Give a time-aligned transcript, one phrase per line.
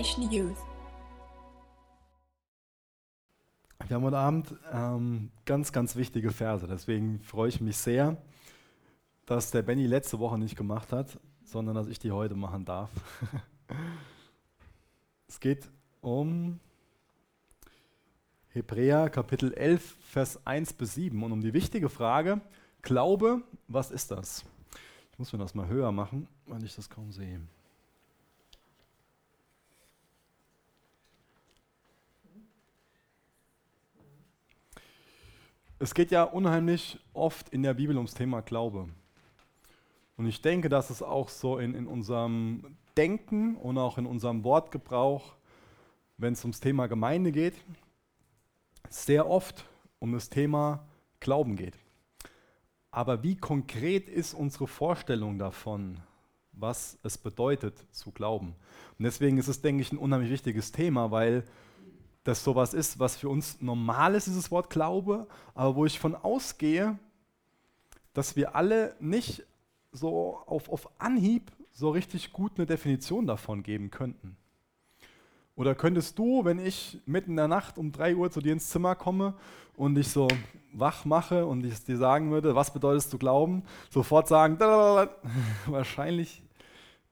[0.00, 0.56] Generation Youth.
[3.86, 6.66] Wir haben heute Abend ähm, ganz, ganz wichtige Verse.
[6.66, 8.16] Deswegen freue ich mich sehr,
[9.26, 12.88] dass der Benny letzte Woche nicht gemacht hat, sondern dass ich die heute machen darf.
[15.28, 15.68] es geht
[16.00, 16.60] um
[18.48, 22.40] Hebräer Kapitel 11, Vers 1 bis 7 und um die wichtige Frage,
[22.80, 24.46] Glaube, was ist das?
[25.12, 27.42] Ich muss mir das mal höher machen, weil ich das kaum sehe.
[35.82, 38.90] Es geht ja unheimlich oft in der Bibel ums Thema Glaube.
[40.18, 44.44] Und ich denke, dass es auch so in, in unserem Denken und auch in unserem
[44.44, 45.36] Wortgebrauch,
[46.18, 47.54] wenn es ums Thema Gemeinde geht,
[48.90, 49.64] sehr oft
[50.00, 50.86] um das Thema
[51.18, 51.78] Glauben geht.
[52.90, 55.96] Aber wie konkret ist unsere Vorstellung davon,
[56.52, 58.54] was es bedeutet zu glauben?
[58.98, 61.42] Und deswegen ist es, denke ich, ein unheimlich wichtiges Thema, weil
[62.30, 66.14] das sowas ist, was für uns normal ist, dieses Wort Glaube, aber wo ich von
[66.14, 66.96] ausgehe,
[68.14, 69.42] dass wir alle nicht
[69.90, 74.36] so auf, auf Anhieb so richtig gut eine Definition davon geben könnten.
[75.56, 78.70] Oder könntest du, wenn ich mitten in der Nacht um 3 Uhr zu dir ins
[78.70, 79.34] Zimmer komme
[79.76, 80.28] und dich so
[80.72, 84.58] wach mache und ich dir sagen würde, was bedeutet du glauben, sofort sagen,
[85.66, 86.42] wahrscheinlich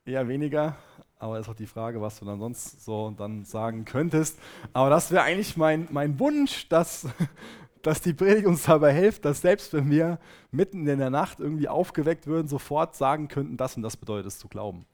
[0.04, 0.76] eher weniger,
[1.18, 4.38] aber ist auch die Frage, was du dann sonst so dann sagen könntest.
[4.72, 7.08] Aber das wäre eigentlich mein, mein Wunsch, dass,
[7.82, 10.18] dass die Predigt uns dabei hilft, dass selbst wenn wir
[10.50, 14.38] mitten in der Nacht irgendwie aufgeweckt würden, sofort sagen könnten, das und das bedeutet es
[14.38, 14.86] zu glauben.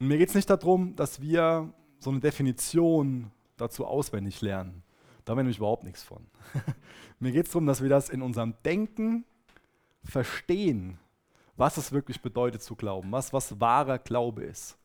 [0.00, 4.82] Und mir geht es nicht darum, dass wir so eine Definition dazu auswendig lernen.
[5.24, 6.26] Da bin ich überhaupt nichts von.
[7.20, 9.24] mir geht es darum, dass wir das in unserem Denken
[10.04, 10.98] verstehen,
[11.58, 14.78] was es wirklich bedeutet zu glauben, was, was wahrer Glaube ist.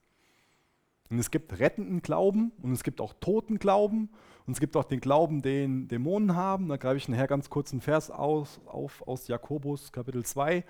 [1.09, 4.09] Und es gibt rettenden Glauben und es gibt auch toten Glauben
[4.47, 6.69] und es gibt auch den Glauben, den Dämonen haben.
[6.69, 10.66] Da greife ich nachher ganz kurz einen Vers aus, auf aus Jakobus Kapitel 2.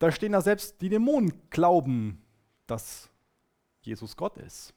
[0.00, 2.22] Da stehen da selbst die Dämonen glauben,
[2.66, 3.08] dass
[3.82, 4.74] Jesus Gott ist.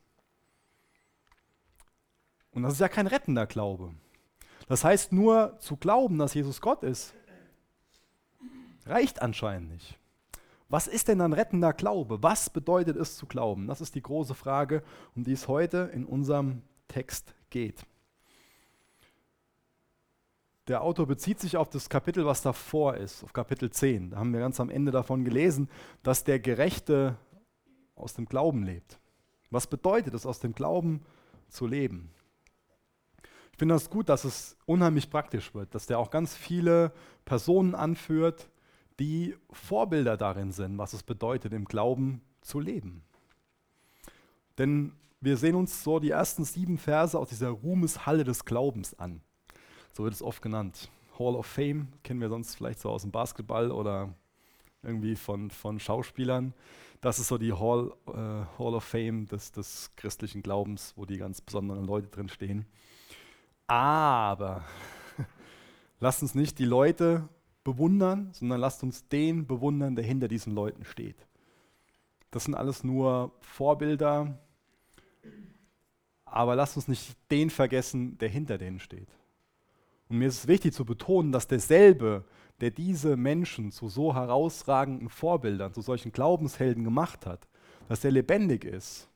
[2.52, 3.94] Und das ist ja kein rettender Glaube.
[4.68, 7.16] Das heißt, nur zu glauben, dass Jesus Gott ist,
[8.86, 9.99] reicht anscheinend nicht.
[10.70, 12.22] Was ist denn ein rettender Glaube?
[12.22, 13.68] Was bedeutet es zu glauben?
[13.68, 14.84] Das ist die große Frage,
[15.16, 17.86] um die es heute in unserem Text geht.
[20.68, 24.12] Der Autor bezieht sich auf das Kapitel, was davor ist, auf Kapitel 10.
[24.12, 25.68] Da haben wir ganz am Ende davon gelesen,
[26.04, 27.18] dass der Gerechte
[27.96, 29.00] aus dem Glauben lebt.
[29.50, 31.04] Was bedeutet es, aus dem Glauben
[31.48, 32.12] zu leben?
[33.52, 36.94] Ich finde das gut, dass es unheimlich praktisch wird, dass der auch ganz viele
[37.26, 38.52] Personen anführt,
[39.00, 43.04] die Vorbilder darin sind, was es bedeutet, im Glauben zu leben.
[44.58, 49.22] Denn wir sehen uns so die ersten sieben Verse aus dieser Ruhmeshalle des Glaubens an.
[49.94, 50.90] So wird es oft genannt.
[51.18, 54.14] Hall of Fame kennen wir sonst vielleicht so aus dem Basketball oder
[54.84, 56.54] irgendwie von, von Schauspielern.
[57.02, 58.12] Das ist so die Hall, äh,
[58.58, 62.66] Hall of Fame des, des christlichen Glaubens, wo die ganz besonderen Leute drin stehen.
[63.68, 64.64] Aber
[66.00, 67.28] lasst uns nicht die Leute
[67.64, 71.28] bewundern, sondern lasst uns den bewundern, der hinter diesen Leuten steht.
[72.32, 74.38] Das sind alles nur Vorbilder,
[76.26, 79.10] aber lasst uns nicht den vergessen, der hinter denen steht.
[80.10, 82.26] Und mir ist es wichtig zu betonen, dass derselbe,
[82.62, 87.48] der diese Menschen zu so herausragenden Vorbildern, zu solchen Glaubenshelden gemacht hat,
[87.88, 89.10] dass der lebendig ist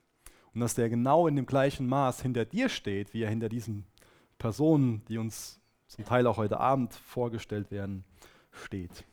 [0.54, 3.84] und dass der genau in dem gleichen Maß hinter dir steht, wie er hinter diesen
[4.38, 8.04] Personen, die uns zum Teil auch heute Abend vorgestellt werden,
[8.64, 9.04] steht.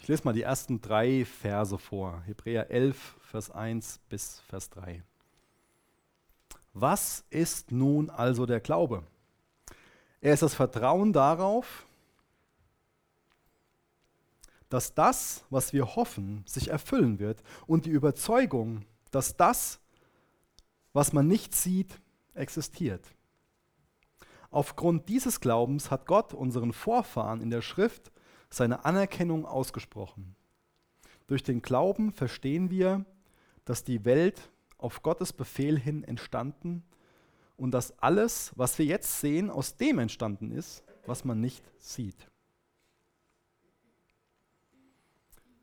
[0.00, 2.22] Ich lese mal die ersten drei Verse vor.
[2.22, 5.02] Hebräer 11, Vers 1 bis Vers 3.
[6.72, 9.02] Was ist nun also der Glaube?
[10.20, 11.86] Er ist das Vertrauen darauf,
[14.68, 19.80] dass das, was wir hoffen, sich erfüllen wird und die Überzeugung, dass das,
[20.92, 22.00] was man nicht sieht,
[22.34, 23.04] existiert.
[24.50, 28.10] Aufgrund dieses Glaubens hat Gott unseren Vorfahren in der Schrift
[28.50, 30.34] seine Anerkennung ausgesprochen.
[31.26, 33.04] Durch den Glauben verstehen wir,
[33.64, 36.82] dass die Welt auf Gottes Befehl hin entstanden
[37.56, 42.30] und dass alles, was wir jetzt sehen, aus dem entstanden ist, was man nicht sieht.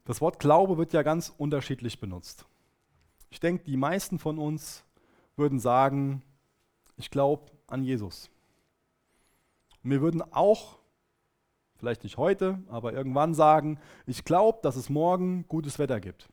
[0.03, 2.45] Das Wort Glaube wird ja ganz unterschiedlich benutzt.
[3.31, 4.83] Ich denke, die meisten von uns
[5.35, 6.21] würden sagen,
[6.95, 8.29] ich glaube an Jesus.
[9.85, 10.79] Und wir würden auch
[11.75, 16.27] vielleicht nicht heute, aber irgendwann sagen, ich glaube, dass es morgen gutes Wetter gibt.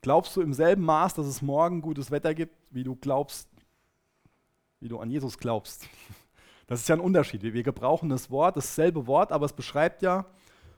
[0.00, 3.48] Glaubst du im selben Maß, dass es morgen gutes Wetter gibt, wie du glaubst,
[4.78, 5.88] wie du an Jesus glaubst?
[6.66, 7.42] Das ist ja ein Unterschied.
[7.42, 10.24] Wir gebrauchen das Wort, dasselbe Wort, aber es beschreibt ja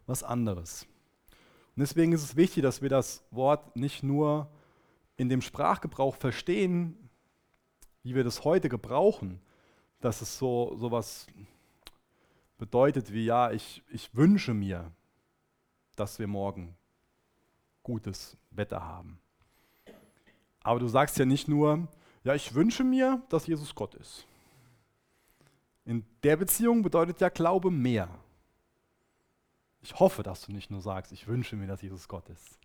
[0.07, 0.85] was anderes.
[1.77, 4.51] Und deswegen ist es wichtig, dass wir das Wort nicht nur
[5.17, 7.09] in dem Sprachgebrauch verstehen,
[8.03, 9.41] wie wir das heute gebrauchen,
[10.01, 11.27] dass es so, so was
[12.59, 14.91] bedeutet wie, ja, ich, ich wünsche mir,
[15.95, 16.77] dass wir morgen
[17.83, 19.19] gutes Wetter haben.
[20.63, 21.87] Aber du sagst ja nicht nur,
[22.25, 24.27] ja, ich wünsche mir, dass Jesus Gott ist.
[25.85, 28.09] In der Beziehung bedeutet ja Glaube mehr.
[29.81, 32.59] Ich hoffe, dass du nicht nur sagst, ich wünsche mir, dass Jesus Gott ist.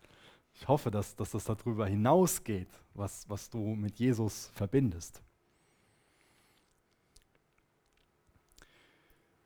[0.55, 5.21] Ich hoffe, dass, dass das darüber hinausgeht, was, was du mit Jesus verbindest.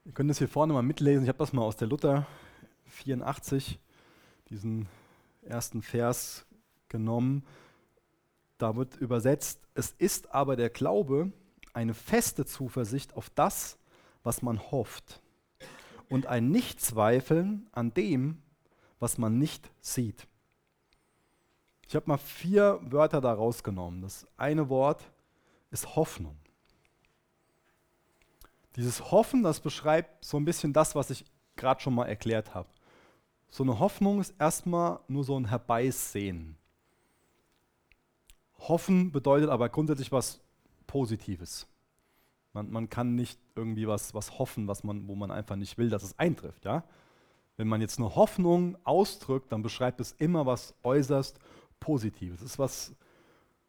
[0.05, 1.23] Ihr könnt das hier vorne mal mitlesen.
[1.23, 2.27] Ich habe das mal aus der Luther
[2.85, 3.79] 84,
[4.49, 4.87] diesen
[5.41, 6.45] ersten Vers
[6.89, 7.43] genommen.
[8.59, 11.31] Da wird übersetzt, es ist aber der Glaube
[11.73, 13.79] eine feste Zuversicht auf das,
[14.21, 15.23] was man hofft
[16.07, 18.43] und ein Nichtzweifeln an dem,
[18.99, 20.27] was man nicht sieht.
[21.87, 24.03] Ich habe mal vier Wörter da rausgenommen.
[24.03, 25.01] Das eine Wort
[25.71, 26.37] ist Hoffnung.
[28.75, 31.25] Dieses Hoffen, das beschreibt so ein bisschen das, was ich
[31.55, 32.69] gerade schon mal erklärt habe.
[33.49, 36.57] So eine Hoffnung ist erstmal nur so ein Herbeisehen.
[38.59, 40.41] Hoffen bedeutet aber grundsätzlich was
[40.87, 41.67] Positives.
[42.53, 45.89] Man, man kann nicht irgendwie was, was hoffen, was man, wo man einfach nicht will,
[45.89, 46.65] dass es eintrifft.
[46.65, 46.83] Ja?
[47.57, 51.39] Wenn man jetzt eine Hoffnung ausdrückt, dann beschreibt es immer was äußerst
[51.79, 52.41] Positives.
[52.41, 52.95] Es, ist was,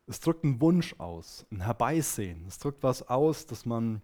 [0.07, 2.45] es drückt einen Wunsch aus, ein Herbeisehen.
[2.47, 4.03] Es drückt was aus, dass man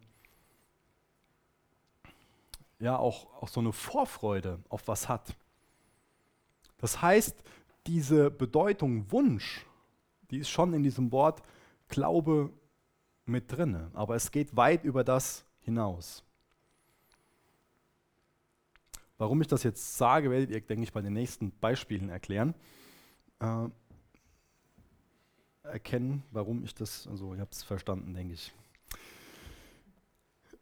[2.83, 5.37] ja auch, auch so eine Vorfreude auf was hat.
[6.79, 7.37] Das heißt,
[7.87, 9.65] diese Bedeutung Wunsch,
[10.31, 11.43] die ist schon in diesem Wort
[11.89, 12.51] Glaube
[13.25, 16.25] mit drin, aber es geht weit über das hinaus.
[19.17, 22.55] Warum ich das jetzt sage, werdet ihr, denke ich, bei den nächsten Beispielen erklären.
[23.39, 23.69] Äh,
[25.63, 28.53] erkennen, warum ich das, also ihr habt es verstanden, denke ich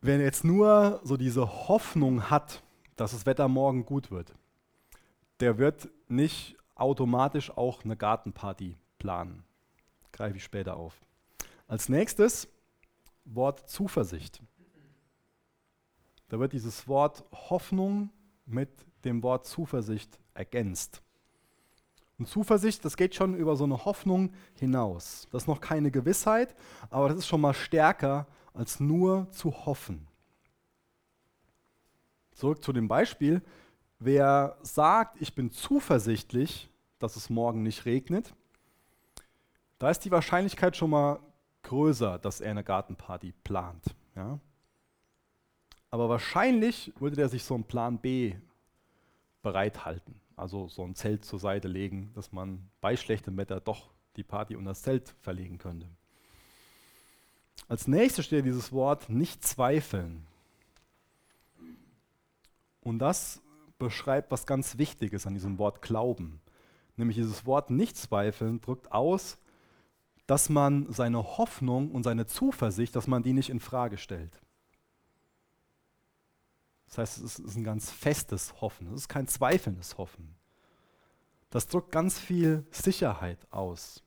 [0.01, 2.63] wenn jetzt nur so diese Hoffnung hat,
[2.97, 4.35] dass das Wetter morgen gut wird,
[5.41, 9.45] der wird nicht automatisch auch eine Gartenparty planen.
[10.13, 11.01] Greife ich später auf.
[11.69, 12.49] Als nächstes
[13.25, 14.43] Wort Zuversicht.
[16.29, 18.11] Da wird dieses Wort Hoffnung
[18.47, 18.71] mit
[19.05, 21.03] dem Wort Zuversicht ergänzt.
[22.19, 25.27] Und Zuversicht, das geht schon über so eine Hoffnung hinaus.
[25.31, 26.55] Das ist noch keine Gewissheit,
[26.91, 30.07] aber das ist schon mal stärker als nur zu hoffen.
[32.33, 33.43] Zurück zu dem Beispiel.
[33.99, 38.35] Wer sagt, ich bin zuversichtlich, dass es morgen nicht regnet,
[39.79, 41.21] da ist die Wahrscheinlichkeit schon mal
[41.63, 43.85] größer, dass er eine Gartenparty plant.
[44.15, 44.39] Ja?
[45.91, 48.37] Aber wahrscheinlich würde der sich so einen Plan B
[49.43, 50.21] bereithalten.
[50.37, 54.57] Also so ein Zelt zur Seite legen, dass man bei schlechtem Wetter doch die Party
[54.57, 55.89] unter das Zelt verlegen könnte.
[57.69, 60.27] Als nächstes steht dieses Wort nicht zweifeln.
[62.81, 63.41] Und das
[63.79, 66.41] beschreibt was ganz Wichtiges an diesem Wort Glauben.
[66.97, 69.39] Nämlich dieses Wort nicht zweifeln drückt aus,
[70.27, 74.41] dass man seine Hoffnung und seine Zuversicht, dass man die nicht in Frage stellt.
[76.87, 78.89] Das heißt, es ist ein ganz festes Hoffen.
[78.89, 80.35] Es ist kein zweifelndes Hoffen.
[81.51, 84.03] Das drückt ganz viel Sicherheit aus.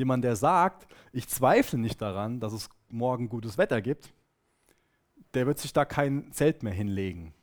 [0.00, 4.14] Jemand, der sagt, ich zweifle nicht daran, dass es morgen gutes Wetter gibt,
[5.34, 7.34] der wird sich da kein Zelt mehr hinlegen.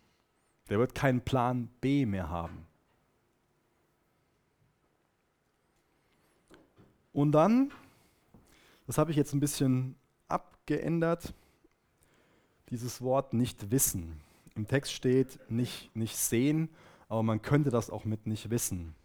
[0.67, 2.65] Der wird keinen Plan B mehr haben.
[7.13, 7.71] Und dann,
[8.87, 9.95] das habe ich jetzt ein bisschen
[10.27, 11.35] abgeändert,
[12.71, 14.19] dieses Wort nicht wissen.
[14.55, 16.69] Im Text steht nicht, nicht sehen,
[17.07, 18.95] aber man könnte das auch mit nicht wissen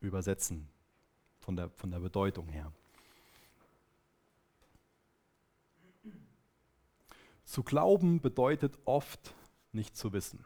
[0.00, 0.68] übersetzen
[1.48, 2.70] von der, von der Bedeutung her.
[7.46, 9.34] Zu glauben bedeutet oft
[9.72, 10.44] nicht zu wissen.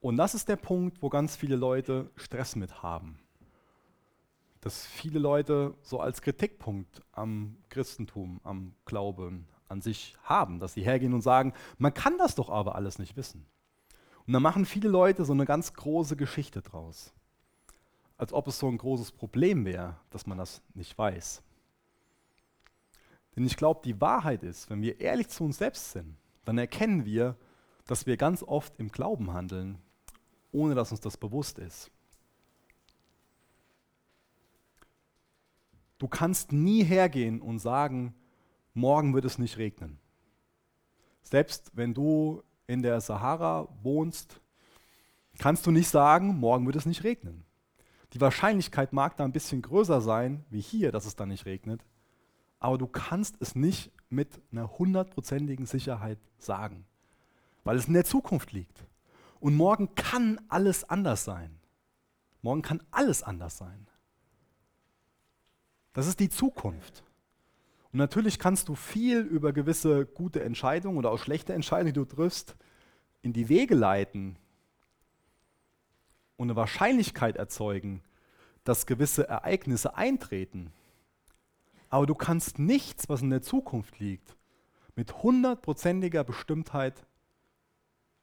[0.00, 3.20] Und das ist der Punkt, wo ganz viele Leute Stress mit haben.
[4.60, 10.82] Dass viele Leute so als Kritikpunkt am Christentum, am Glauben an sich haben, dass sie
[10.82, 13.46] hergehen und sagen, man kann das doch aber alles nicht wissen.
[14.26, 17.14] Und dann machen viele Leute so eine ganz große Geschichte draus
[18.22, 21.42] als ob es so ein großes Problem wäre, dass man das nicht weiß.
[23.34, 27.04] Denn ich glaube, die Wahrheit ist, wenn wir ehrlich zu uns selbst sind, dann erkennen
[27.04, 27.36] wir,
[27.84, 29.76] dass wir ganz oft im Glauben handeln,
[30.52, 31.90] ohne dass uns das bewusst ist.
[35.98, 38.14] Du kannst nie hergehen und sagen,
[38.72, 39.98] morgen wird es nicht regnen.
[41.24, 44.40] Selbst wenn du in der Sahara wohnst,
[45.40, 47.44] kannst du nicht sagen, morgen wird es nicht regnen.
[48.12, 51.84] Die Wahrscheinlichkeit mag da ein bisschen größer sein, wie hier, dass es dann nicht regnet,
[52.60, 56.84] aber du kannst es nicht mit einer hundertprozentigen Sicherheit sagen,
[57.64, 58.84] weil es in der Zukunft liegt.
[59.40, 61.58] Und morgen kann alles anders sein.
[62.42, 63.86] Morgen kann alles anders sein.
[65.94, 67.02] Das ist die Zukunft.
[67.92, 72.04] Und natürlich kannst du viel über gewisse gute Entscheidungen oder auch schlechte Entscheidungen, die du
[72.04, 72.56] triffst,
[73.22, 74.36] in die Wege leiten
[76.42, 78.02] und eine Wahrscheinlichkeit erzeugen,
[78.64, 80.72] dass gewisse Ereignisse eintreten.
[81.88, 84.36] Aber du kannst nichts, was in der Zukunft liegt,
[84.96, 87.06] mit hundertprozentiger Bestimmtheit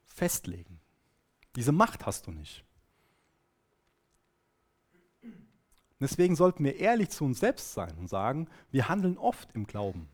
[0.04, 0.80] festlegen.
[1.56, 2.64] Diese Macht hast du nicht.
[5.98, 10.08] Deswegen sollten wir ehrlich zu uns selbst sein und sagen, wir handeln oft im Glauben.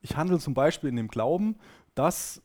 [0.00, 1.58] Ich handle zum Beispiel in dem Glauben,
[1.94, 2.40] dass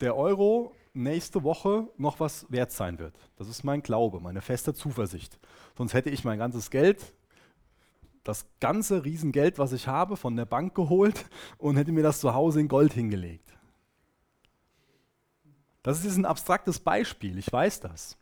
[0.00, 3.16] der Euro nächste Woche noch was wert sein wird.
[3.36, 5.38] Das ist mein Glaube, meine feste Zuversicht.
[5.76, 7.14] Sonst hätte ich mein ganzes Geld,
[8.24, 11.24] das ganze Riesengeld, was ich habe, von der Bank geholt
[11.58, 13.50] und hätte mir das zu Hause in Gold hingelegt.
[15.82, 18.18] Das ist ein abstraktes Beispiel, ich weiß das.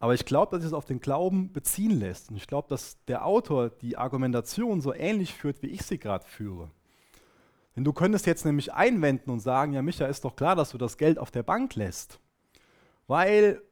[0.00, 2.30] Aber ich glaube, dass es auf den Glauben beziehen lässt.
[2.30, 6.24] Und ich glaube, dass der Autor die Argumentation so ähnlich führt, wie ich sie gerade
[6.26, 6.70] führe.
[7.80, 10.76] Denn du könntest jetzt nämlich einwenden und sagen, ja Micha, ist doch klar, dass du
[10.76, 12.20] das Geld auf der Bank lässt.
[13.06, 13.62] Weil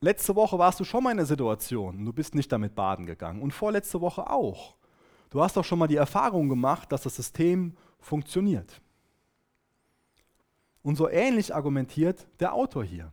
[0.00, 3.06] letzte Woche warst du schon mal in der Situation und du bist nicht damit baden
[3.06, 3.42] gegangen.
[3.42, 4.76] Und vorletzte Woche auch.
[5.30, 8.80] Du hast doch schon mal die Erfahrung gemacht, dass das System funktioniert.
[10.82, 13.12] Und so ähnlich argumentiert der Autor hier.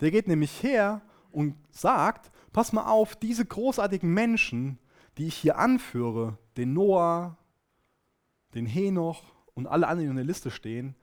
[0.00, 4.78] Der geht nämlich her und sagt, pass mal auf, diese großartigen Menschen,
[5.18, 7.36] die ich hier anführe, den Noah,
[8.54, 9.22] den Henoch
[9.54, 10.94] und alle anderen, die in der Liste stehen,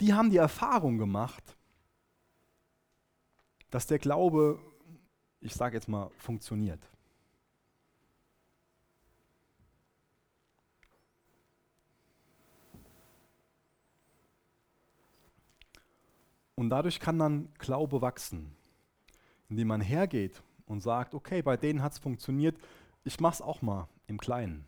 [0.00, 1.56] die haben die Erfahrung gemacht,
[3.70, 4.58] dass der Glaube,
[5.40, 6.80] ich sage jetzt mal, funktioniert.
[16.54, 18.56] Und dadurch kann dann Glaube wachsen
[19.48, 22.56] indem man hergeht und sagt, okay, bei denen hat es funktioniert,
[23.04, 24.66] ich mache es auch mal im Kleinen.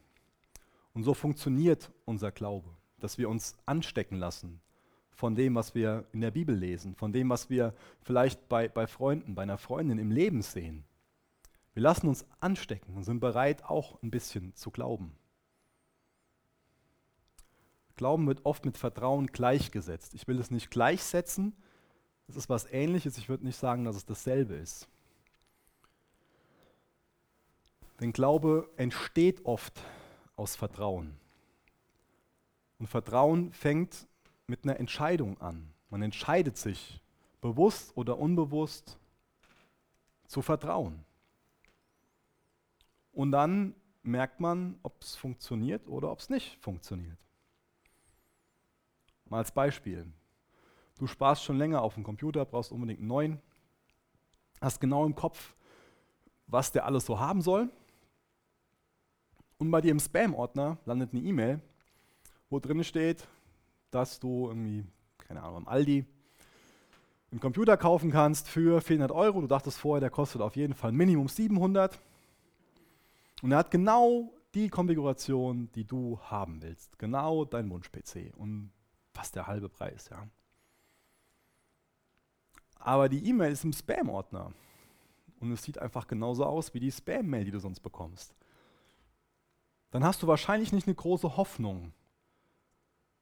[0.94, 2.68] Und so funktioniert unser Glaube,
[3.00, 4.60] dass wir uns anstecken lassen
[5.10, 8.86] von dem, was wir in der Bibel lesen, von dem, was wir vielleicht bei, bei
[8.86, 10.84] Freunden, bei einer Freundin im Leben sehen.
[11.74, 15.16] Wir lassen uns anstecken und sind bereit, auch ein bisschen zu glauben.
[17.96, 20.14] Glauben wird oft mit Vertrauen gleichgesetzt.
[20.14, 21.52] Ich will es nicht gleichsetzen,
[22.28, 24.86] es ist was Ähnliches, ich würde nicht sagen, dass es dasselbe ist.
[28.00, 29.80] Denn Glaube entsteht oft
[30.36, 31.18] aus Vertrauen.
[32.78, 34.06] Und Vertrauen fängt
[34.46, 35.72] mit einer Entscheidung an.
[35.90, 37.00] Man entscheidet sich,
[37.40, 38.98] bewusst oder unbewusst,
[40.26, 41.04] zu vertrauen.
[43.12, 47.18] Und dann merkt man, ob es funktioniert oder ob es nicht funktioniert.
[49.26, 50.06] Mal als Beispiel.
[50.98, 53.40] Du sparst schon länger auf dem Computer, brauchst unbedingt einen neuen,
[54.60, 55.54] hast genau im Kopf,
[56.46, 57.70] was der alles so haben soll.
[59.58, 61.60] Und bei dir im Spam-Ordner landet eine E-Mail,
[62.50, 63.26] wo drin steht,
[63.90, 64.84] dass du irgendwie,
[65.18, 66.04] keine Ahnung, am Aldi
[67.30, 69.40] einen Computer kaufen kannst für 400 Euro.
[69.40, 71.98] Du dachtest vorher, der kostet auf jeden Fall Minimum 700.
[73.42, 76.98] Und er hat genau die Konfiguration, die du haben willst.
[76.98, 78.34] Genau dein Wunsch-PC.
[78.36, 78.72] Und
[79.12, 80.26] fast der halbe Preis, ja
[82.78, 84.52] aber die E-Mail ist im Spam-Ordner.
[85.40, 88.34] Und es sieht einfach genauso aus wie die Spam-Mail, die du sonst bekommst.
[89.90, 91.92] Dann hast du wahrscheinlich nicht eine große Hoffnung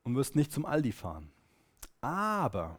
[0.07, 1.29] und wirst nicht zum Aldi fahren.
[2.01, 2.79] Aber,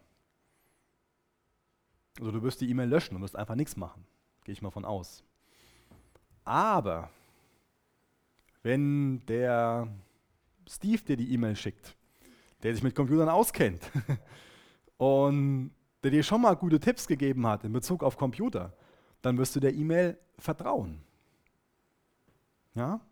[2.18, 4.06] also du wirst die E-Mail löschen und wirst einfach nichts machen.
[4.44, 5.22] Gehe ich mal von aus.
[6.44, 7.10] Aber,
[8.62, 9.88] wenn der
[10.66, 11.94] Steve dir die E-Mail schickt,
[12.62, 13.90] der sich mit Computern auskennt
[14.96, 15.70] und
[16.02, 18.72] der dir schon mal gute Tipps gegeben hat in Bezug auf Computer,
[19.20, 21.02] dann wirst du der E-Mail vertrauen.
[22.74, 23.02] Ja?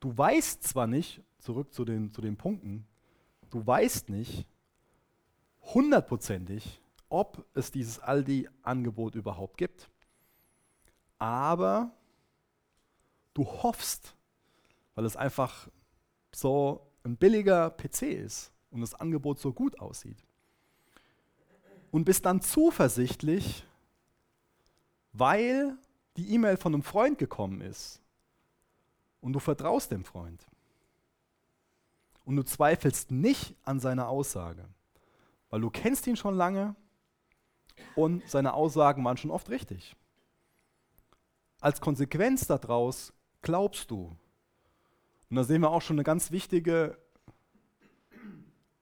[0.00, 2.86] Du weißt zwar nicht, zurück zu den, zu den Punkten,
[3.50, 4.46] du weißt nicht
[5.74, 9.90] hundertprozentig, ob es dieses Aldi-Angebot überhaupt gibt,
[11.18, 11.92] aber
[13.34, 14.16] du hoffst,
[14.94, 15.68] weil es einfach
[16.34, 20.24] so ein billiger PC ist und das Angebot so gut aussieht.
[21.90, 23.66] Und bist dann zuversichtlich,
[25.12, 25.76] weil
[26.16, 28.00] die E-Mail von einem Freund gekommen ist
[29.20, 30.46] und du vertraust dem Freund.
[32.24, 34.64] Und du zweifelst nicht an seiner Aussage,
[35.50, 36.76] weil du kennst ihn schon lange
[37.96, 39.96] und seine Aussagen waren schon oft richtig.
[41.60, 44.16] Als Konsequenz daraus glaubst du.
[45.30, 46.98] Und da sehen wir auch schon eine ganz wichtige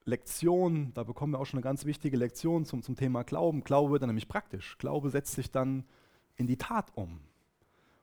[0.05, 3.65] Lektion, da bekommen wir auch schon eine ganz wichtige Lektion zum, zum Thema Glauben.
[3.65, 4.77] Glaube wird dann nämlich praktisch.
[4.79, 5.85] Glaube setzt sich dann
[6.37, 7.21] in die Tat um.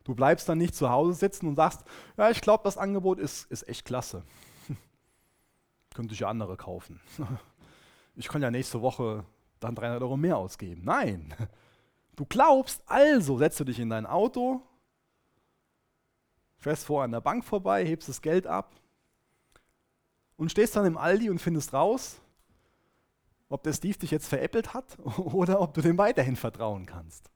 [0.03, 1.83] Du bleibst dann nicht zu Hause sitzen und sagst,
[2.15, 4.23] ja, ich glaube, das Angebot ist, ist echt klasse.
[5.97, 6.99] Könnte ich ja andere kaufen.
[8.19, 9.23] Ich kann ja nächste Woche
[9.59, 10.81] dann 300 Euro mehr ausgeben.
[10.83, 11.35] Nein,
[12.15, 14.61] du glaubst, also setzt du dich in dein Auto,
[16.57, 18.75] fährst vor an der Bank vorbei, hebst das Geld ab
[20.35, 22.19] und stehst dann im Aldi und findest raus,
[23.49, 27.29] ob der Steve dich jetzt veräppelt hat oder ob du dem weiterhin vertrauen kannst.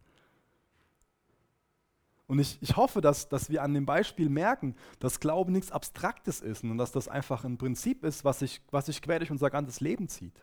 [2.31, 6.39] Und ich, ich hoffe, dass, dass wir an dem Beispiel merken, dass Glauben nichts Abstraktes
[6.39, 9.50] ist und dass das einfach ein Prinzip ist, was sich, was sich quer durch unser
[9.50, 10.41] ganzes Leben zieht.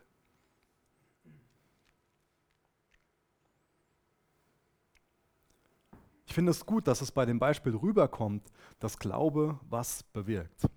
[6.27, 10.67] Ich finde es gut, dass es bei dem Beispiel rüberkommt, dass Glaube was bewirkt.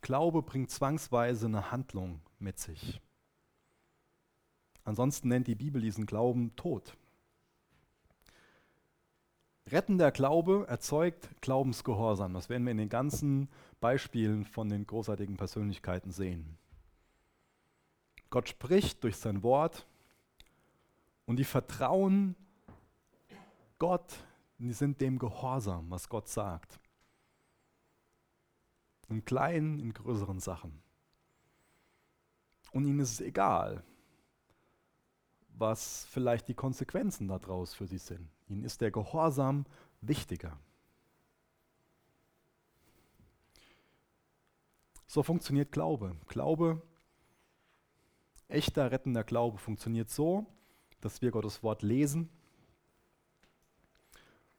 [0.00, 2.98] Glaube bringt zwangsweise eine Handlung mit sich.
[4.84, 6.96] Ansonsten nennt die Bibel diesen Glauben Tod.
[9.70, 12.34] Rettender Glaube erzeugt Glaubensgehorsam.
[12.34, 13.48] Das werden wir in den ganzen
[13.80, 16.56] Beispielen von den großartigen Persönlichkeiten sehen.
[18.30, 19.86] Gott spricht durch sein Wort
[21.26, 22.34] und die vertrauen
[23.78, 24.16] Gott,
[24.58, 26.80] die sind dem gehorsam, was Gott sagt.
[29.08, 30.82] In kleinen, in größeren Sachen.
[32.72, 33.82] Und ihnen ist es egal,
[35.48, 38.28] was vielleicht die Konsequenzen daraus für sie sind.
[38.48, 39.66] Ihnen ist der Gehorsam
[40.00, 40.58] wichtiger.
[45.06, 46.16] So funktioniert Glaube.
[46.26, 46.82] Glaube,
[48.48, 50.46] echter rettender Glaube funktioniert so,
[51.00, 52.28] dass wir Gottes Wort lesen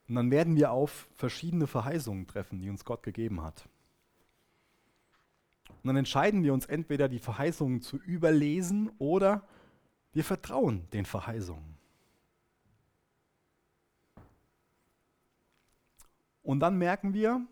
[0.10, 3.70] und dann werden wir auf verschiedene Verheißungen treffen, die uns Gott gegeben hat.
[5.68, 9.48] Und dann entscheiden wir uns entweder die Verheißungen zu überlesen oder
[10.12, 11.78] wir vertrauen den Verheißungen.
[16.50, 17.46] Und dann merken wir,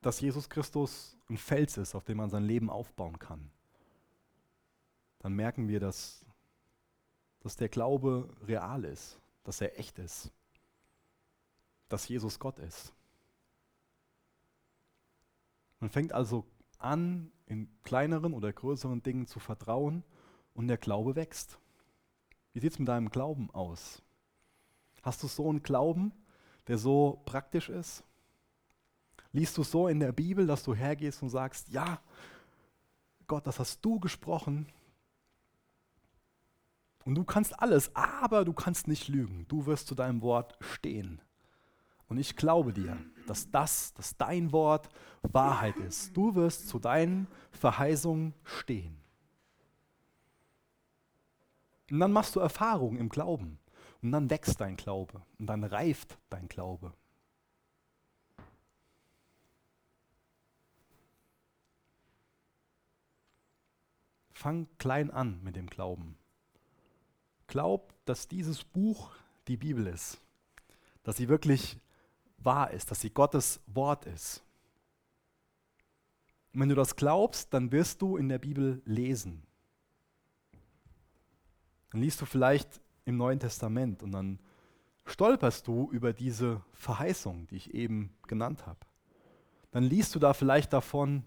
[0.00, 3.50] dass Jesus Christus ein Fels ist, auf dem man sein Leben aufbauen kann.
[5.18, 6.24] Dann merken wir, dass,
[7.40, 10.30] dass der Glaube real ist, dass er echt ist
[11.94, 12.92] dass Jesus Gott ist.
[15.78, 16.44] Man fängt also
[16.78, 20.02] an, in kleineren oder größeren Dingen zu vertrauen
[20.54, 21.58] und der Glaube wächst.
[22.52, 24.02] Wie sieht es mit deinem Glauben aus?
[25.02, 26.12] Hast du so einen Glauben,
[26.66, 28.04] der so praktisch ist?
[29.32, 32.00] Liest du so in der Bibel, dass du hergehst und sagst, ja,
[33.26, 34.66] Gott, das hast du gesprochen.
[37.04, 39.44] Und du kannst alles, aber du kannst nicht lügen.
[39.48, 41.20] Du wirst zu deinem Wort stehen.
[42.08, 42.96] Und ich glaube dir,
[43.26, 44.88] dass das, dass dein Wort
[45.22, 46.16] Wahrheit ist.
[46.16, 48.96] Du wirst zu deinen Verheißungen stehen.
[51.90, 53.58] Und dann machst du Erfahrungen im Glauben.
[54.04, 55.22] Und dann wächst dein Glaube.
[55.38, 56.92] Und dann reift dein Glaube.
[64.34, 66.18] Fang klein an mit dem Glauben.
[67.46, 69.10] Glaub, dass dieses Buch
[69.48, 70.20] die Bibel ist.
[71.02, 71.80] Dass sie wirklich
[72.36, 74.44] wahr ist, dass sie Gottes Wort ist.
[76.52, 79.46] Und wenn du das glaubst, dann wirst du in der Bibel lesen.
[81.88, 84.38] Dann liest du vielleicht im Neuen Testament und dann
[85.06, 88.80] stolperst du über diese Verheißung, die ich eben genannt habe.
[89.70, 91.24] Dann liest du da vielleicht davon,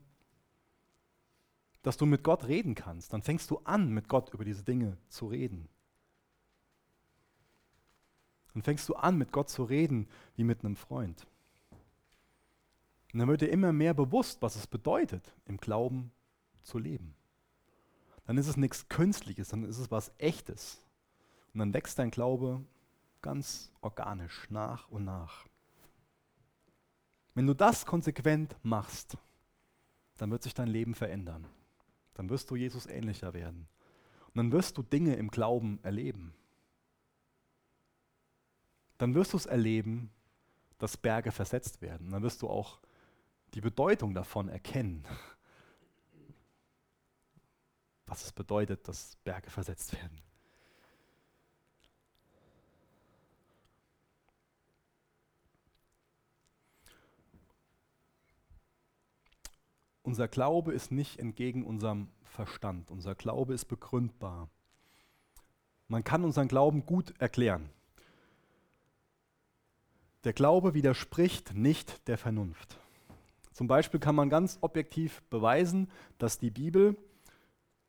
[1.83, 3.13] dass du mit Gott reden kannst.
[3.13, 5.69] Dann fängst du an, mit Gott über diese Dinge zu reden.
[8.53, 11.27] Dann fängst du an, mit Gott zu reden wie mit einem Freund.
[13.13, 16.11] Und dann wird dir immer mehr bewusst, was es bedeutet, im Glauben
[16.63, 17.15] zu leben.
[18.25, 20.83] Dann ist es nichts Künstliches, dann ist es was Echtes.
[21.53, 22.63] Und dann wächst dein Glaube
[23.21, 25.45] ganz organisch nach und nach.
[27.33, 29.17] Wenn du das konsequent machst,
[30.17, 31.45] dann wird sich dein Leben verändern.
[32.15, 33.67] Dann wirst du Jesus ähnlicher werden.
[34.27, 36.33] Und dann wirst du Dinge im Glauben erleben
[38.97, 40.11] dann wirst du es erleben,
[40.77, 42.11] dass Berge versetzt werden.
[42.11, 42.79] Dann wirst du auch
[43.53, 45.05] die Bedeutung davon erkennen.
[48.05, 50.21] Was es bedeutet, dass Berge versetzt werden.
[60.07, 62.91] Unser Glaube ist nicht entgegen unserem Verstand.
[62.91, 64.49] Unser Glaube ist begründbar.
[65.89, 67.69] Man kann unseren Glauben gut erklären.
[70.23, 72.79] Der Glaube widerspricht nicht der Vernunft.
[73.51, 76.95] Zum Beispiel kann man ganz objektiv beweisen, dass die Bibel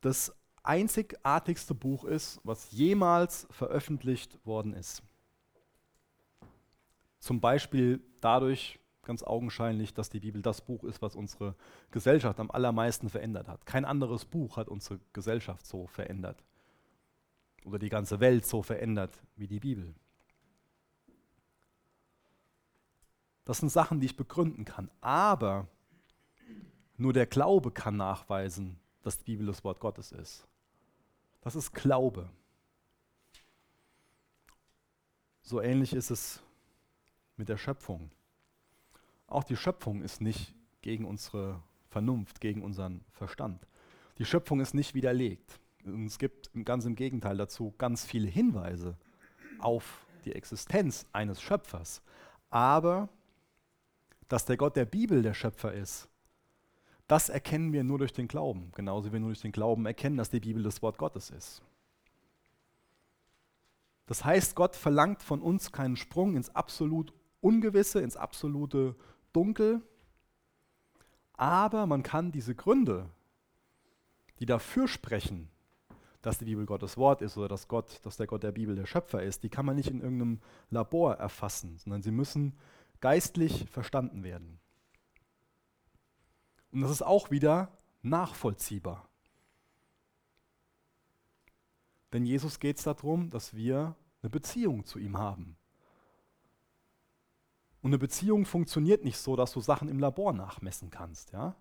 [0.01, 5.03] das einzigartigste Buch ist, was jemals veröffentlicht worden ist.
[7.19, 8.77] Zum Beispiel dadurch,
[9.09, 11.55] ganz augenscheinlich, dass die Bibel das Buch ist, was unsere
[11.89, 13.65] Gesellschaft am allermeisten verändert hat.
[13.65, 16.43] Kein anderes Buch hat unsere Gesellschaft so verändert
[17.65, 19.95] oder die ganze Welt so verändert wie die Bibel.
[23.45, 24.91] Das sind Sachen, die ich begründen kann.
[25.01, 25.67] Aber
[26.95, 30.47] nur der Glaube kann nachweisen, dass die Bibel das Wort Gottes ist.
[31.41, 32.29] Das ist Glaube.
[35.41, 36.43] So ähnlich ist es
[37.37, 38.11] mit der Schöpfung.
[39.29, 43.67] Auch die Schöpfung ist nicht gegen unsere Vernunft, gegen unseren Verstand.
[44.17, 45.59] Die Schöpfung ist nicht widerlegt.
[45.85, 48.97] Und es gibt ganz im Gegenteil dazu ganz viele Hinweise
[49.59, 52.01] auf die Existenz eines Schöpfers.
[52.49, 53.09] Aber
[54.27, 56.09] dass der Gott der Bibel der Schöpfer ist,
[57.07, 58.71] das erkennen wir nur durch den Glauben.
[58.75, 61.61] Genauso wie wir nur durch den Glauben erkennen, dass die Bibel das Wort Gottes ist.
[64.05, 68.95] Das heißt, Gott verlangt von uns keinen Sprung ins absolut Ungewisse, ins absolute
[69.33, 69.81] dunkel,
[71.33, 73.09] aber man kann diese Gründe,
[74.39, 75.49] die dafür sprechen,
[76.21, 78.85] dass die Bibel Gottes Wort ist oder dass Gott, dass der Gott der Bibel der
[78.85, 82.57] Schöpfer ist, die kann man nicht in irgendeinem Labor erfassen, sondern sie müssen
[82.99, 84.59] geistlich verstanden werden.
[86.71, 89.07] Und das ist auch wieder nachvollziehbar.
[92.11, 95.55] Denn Jesus geht es darum, dass wir eine Beziehung zu ihm haben.
[97.81, 101.31] Und eine Beziehung funktioniert nicht so, dass du Sachen im Labor nachmessen kannst.
[101.31, 101.55] Ja?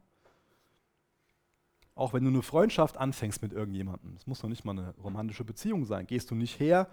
[1.94, 5.44] Auch wenn du eine Freundschaft anfängst mit irgendjemandem, es muss noch nicht mal eine romantische
[5.44, 6.88] Beziehung sein, gehst du nicht her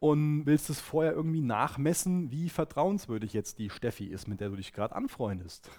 [0.00, 4.56] und willst es vorher irgendwie nachmessen, wie vertrauenswürdig jetzt die Steffi ist, mit der du
[4.56, 5.70] dich gerade anfreundest.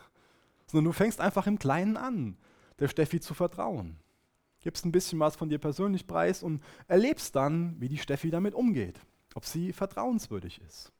[0.68, 2.38] Sondern du fängst einfach im Kleinen an,
[2.80, 3.98] der Steffi zu vertrauen.
[4.62, 8.54] Gibst ein bisschen was von dir persönlich preis und erlebst dann, wie die Steffi damit
[8.54, 9.00] umgeht,
[9.36, 10.92] ob sie vertrauenswürdig ist.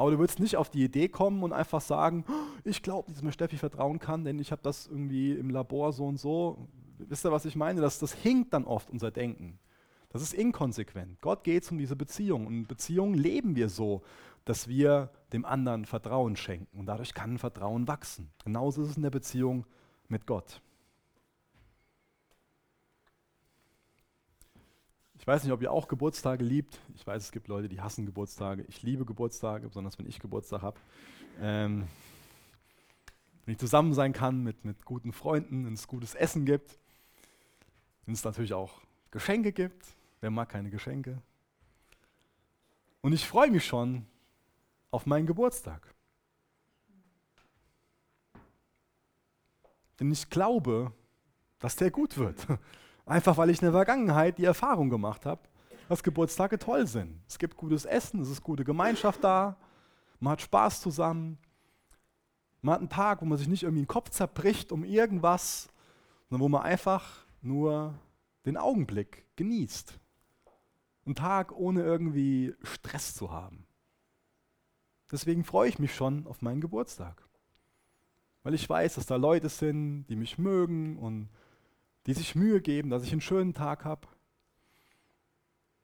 [0.00, 2.24] Aber du würdest nicht auf die Idee kommen und einfach sagen,
[2.64, 6.06] ich glaube, dass mir Steffi vertrauen kann, denn ich habe das irgendwie im Labor so
[6.06, 6.68] und so.
[6.96, 7.82] Wisst ihr, was ich meine?
[7.82, 9.58] Das, das hinkt dann oft unser Denken.
[10.08, 11.20] Das ist inkonsequent.
[11.20, 12.46] Gott geht es um diese Beziehung.
[12.46, 14.00] Und in Beziehungen leben wir so,
[14.46, 16.78] dass wir dem anderen Vertrauen schenken.
[16.78, 18.30] Und dadurch kann Vertrauen wachsen.
[18.42, 19.66] Genauso ist es in der Beziehung
[20.08, 20.62] mit Gott.
[25.20, 26.80] Ich weiß nicht, ob ihr auch Geburtstage liebt.
[26.94, 28.64] Ich weiß, es gibt Leute, die hassen Geburtstage.
[28.68, 30.80] Ich liebe Geburtstage, besonders wenn ich Geburtstag habe.
[31.38, 31.86] Ähm,
[33.44, 36.78] wenn ich zusammen sein kann mit, mit guten Freunden, wenn es gutes Essen gibt,
[38.06, 38.80] wenn es natürlich auch
[39.10, 39.88] Geschenke gibt.
[40.22, 41.20] Wer mag keine Geschenke?
[43.02, 44.06] Und ich freue mich schon
[44.90, 45.94] auf meinen Geburtstag.
[50.00, 50.94] Denn ich glaube,
[51.58, 52.46] dass der gut wird.
[53.10, 55.40] Einfach weil ich in der Vergangenheit die Erfahrung gemacht habe,
[55.88, 57.20] dass Geburtstage toll sind.
[57.26, 59.56] Es gibt gutes Essen, es ist gute Gemeinschaft da,
[60.20, 61.36] man hat Spaß zusammen.
[62.62, 65.70] Man hat einen Tag, wo man sich nicht irgendwie den Kopf zerbricht um irgendwas,
[66.28, 67.98] sondern wo man einfach nur
[68.46, 69.98] den Augenblick genießt.
[71.04, 73.66] Ein Tag ohne irgendwie Stress zu haben.
[75.10, 77.28] Deswegen freue ich mich schon auf meinen Geburtstag.
[78.44, 81.28] Weil ich weiß, dass da Leute sind, die mich mögen und
[82.06, 84.08] die sich Mühe geben, dass ich einen schönen Tag habe.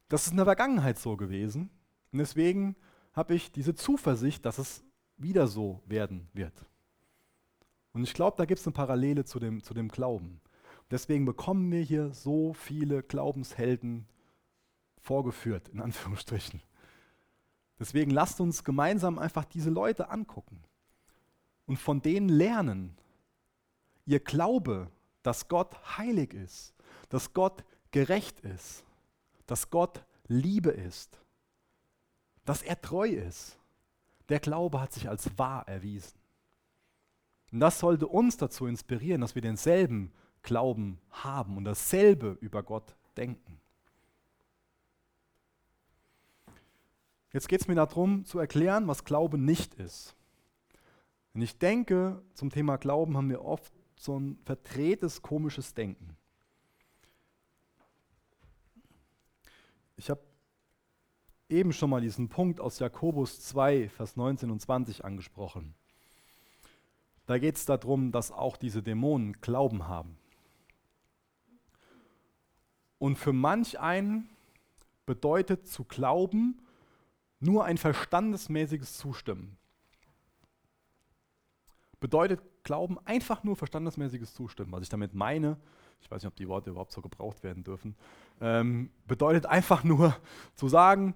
[0.08, 1.70] Das ist in der Vergangenheit so gewesen.
[2.12, 2.76] Und deswegen
[3.12, 4.84] habe ich diese Zuversicht, dass es
[5.16, 6.66] wieder so werden wird.
[7.92, 10.40] Und ich glaube, da gibt es eine Parallele zu dem, zu dem Glauben.
[10.90, 14.06] Deswegen bekommen wir hier so viele Glaubenshelden
[15.00, 16.62] vorgeführt, in Anführungsstrichen.
[17.78, 20.62] Deswegen lasst uns gemeinsam einfach diese Leute angucken
[21.66, 22.96] und von denen lernen.
[24.06, 24.90] Ihr Glaube
[25.26, 26.72] dass Gott heilig ist,
[27.08, 28.84] dass Gott gerecht ist,
[29.46, 31.20] dass Gott Liebe ist,
[32.44, 33.58] dass er treu ist.
[34.28, 36.16] Der Glaube hat sich als wahr erwiesen.
[37.50, 40.12] Und das sollte uns dazu inspirieren, dass wir denselben
[40.42, 43.60] Glauben haben und dasselbe über Gott denken.
[47.32, 50.14] Jetzt geht es mir darum zu erklären, was Glaube nicht ist.
[51.34, 56.16] Und ich denke, zum Thema Glauben haben wir oft so ein verdrehtes, komisches Denken.
[59.96, 60.20] Ich habe
[61.48, 65.74] eben schon mal diesen Punkt aus Jakobus 2, Vers 19 und 20 angesprochen.
[67.26, 70.16] Da geht es darum, dass auch diese Dämonen Glauben haben.
[72.98, 74.28] Und für manch einen
[75.06, 76.60] bedeutet zu glauben
[77.40, 79.56] nur ein verstandesmäßiges Zustimmen.
[82.00, 84.72] Bedeutet Glauben einfach nur verstandesmäßiges Zustimmen.
[84.72, 85.56] Was ich damit meine,
[86.00, 87.94] ich weiß nicht, ob die Worte überhaupt so gebraucht werden dürfen,
[88.40, 90.16] ähm, bedeutet einfach nur
[90.56, 91.14] zu sagen,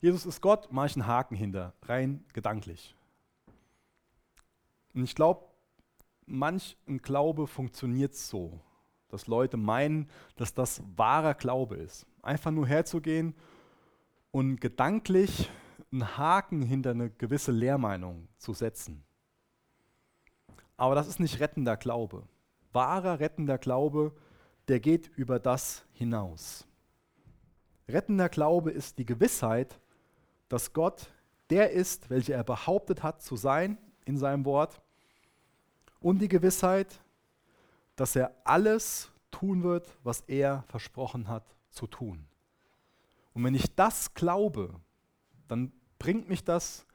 [0.00, 2.94] Jesus ist Gott, mache ich einen Haken hinter, rein gedanklich.
[4.92, 5.46] Und ich glaube,
[6.26, 8.60] manch ein Glaube funktioniert so,
[9.08, 12.04] dass Leute meinen, dass das wahrer Glaube ist.
[12.20, 13.34] Einfach nur herzugehen
[14.32, 15.50] und gedanklich
[15.90, 19.02] einen Haken hinter eine gewisse Lehrmeinung zu setzen.
[20.80, 22.26] Aber das ist nicht rettender Glaube.
[22.72, 24.16] Wahrer rettender Glaube,
[24.66, 26.66] der geht über das hinaus.
[27.86, 29.78] Rettender Glaube ist die Gewissheit,
[30.48, 31.12] dass Gott
[31.50, 34.80] der ist, welcher er behauptet hat zu sein in seinem Wort
[36.00, 37.02] und die Gewissheit,
[37.94, 42.26] dass er alles tun wird, was er versprochen hat zu tun.
[43.34, 44.80] Und wenn ich das glaube,
[45.46, 46.86] dann bringt mich das,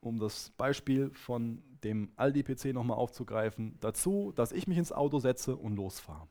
[0.00, 5.56] um das Beispiel von dem Aldi-PC nochmal aufzugreifen, dazu, dass ich mich ins Auto setze
[5.56, 6.26] und losfahre.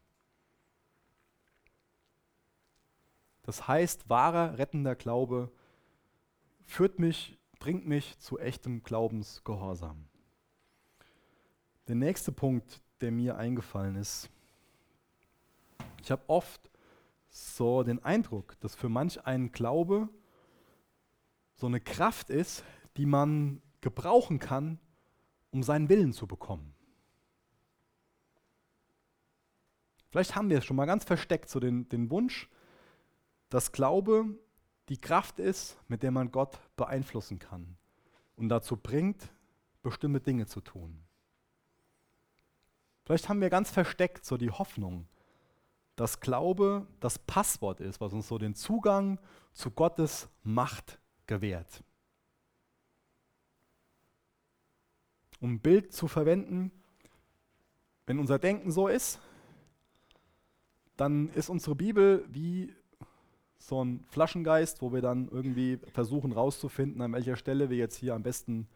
[3.43, 5.51] Das heißt, wahrer rettender Glaube
[6.65, 10.07] führt mich, bringt mich zu echtem Glaubensgehorsam.
[11.87, 14.29] Der nächste Punkt, der mir eingefallen ist,
[16.01, 16.69] ich habe oft
[17.29, 20.09] so den Eindruck, dass für manch einen Glaube
[21.55, 22.63] so eine Kraft ist,
[22.97, 24.79] die man gebrauchen kann,
[25.53, 26.73] um seinen Willen zu bekommen.
[30.09, 32.49] Vielleicht haben wir es schon mal ganz versteckt, so den, den Wunsch,
[33.49, 34.25] dass Glaube
[34.89, 37.77] die Kraft ist, mit der man Gott beeinflussen kann
[38.35, 39.31] und dazu bringt,
[39.81, 41.03] bestimmte Dinge zu tun.
[43.05, 45.07] Vielleicht haben wir ganz versteckt so die Hoffnung,
[45.95, 49.19] dass Glaube das Passwort ist, was uns so den Zugang
[49.53, 51.83] zu Gottes Macht gewährt.
[55.43, 56.71] Um ein Bild zu verwenden,
[58.06, 59.19] wenn unser Denken so ist,
[60.95, 62.73] dann ist unsere Bibel wie
[63.58, 68.13] so ein Flaschengeist, wo wir dann irgendwie versuchen rauszufinden, an welcher Stelle wir jetzt hier
[68.13, 68.69] am besten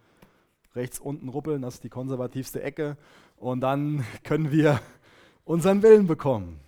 [0.75, 2.97] rechts unten ruppeln, das ist die konservativste Ecke,
[3.37, 4.81] und dann können wir
[5.45, 6.59] unseren Willen bekommen.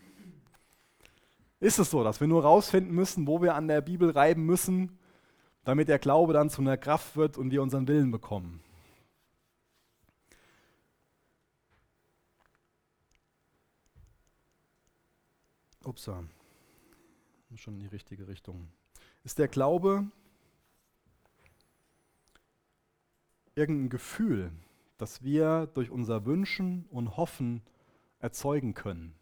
[1.59, 4.97] Ist es so, dass wir nur rausfinden müssen, wo wir an der Bibel reiben müssen,
[5.65, 8.61] damit der Glaube dann zu einer Kraft wird und wir unseren Willen bekommen?
[15.83, 16.23] Upsa,
[17.55, 18.69] schon in die richtige Richtung.
[19.23, 20.09] Ist der Glaube
[23.55, 24.51] irgendein Gefühl,
[24.97, 27.61] das wir durch unser Wünschen und Hoffen
[28.19, 29.15] erzeugen können.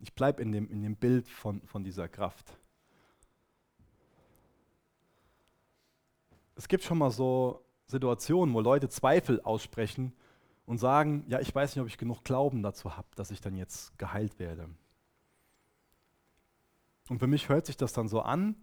[0.00, 2.58] Ich bleibe in dem, in dem Bild von, von dieser Kraft.
[6.54, 10.12] Es gibt schon mal so Situationen, wo Leute Zweifel aussprechen
[10.68, 13.54] und sagen, ja, ich weiß nicht, ob ich genug Glauben dazu habe, dass ich dann
[13.54, 14.68] jetzt geheilt werde.
[17.08, 18.54] Und für mich hört sich das dann so an,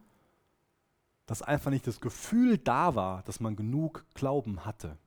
[1.26, 5.00] dass einfach nicht das Gefühl da war, dass man genug Glauben hatte.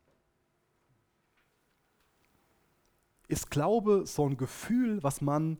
[3.29, 5.59] Ist Glaube so ein Gefühl, was man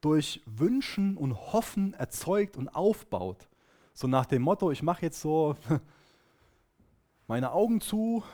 [0.00, 3.48] durch Wünschen und Hoffen erzeugt und aufbaut?
[3.94, 5.54] So nach dem Motto, ich mache jetzt so
[7.28, 8.24] meine Augen zu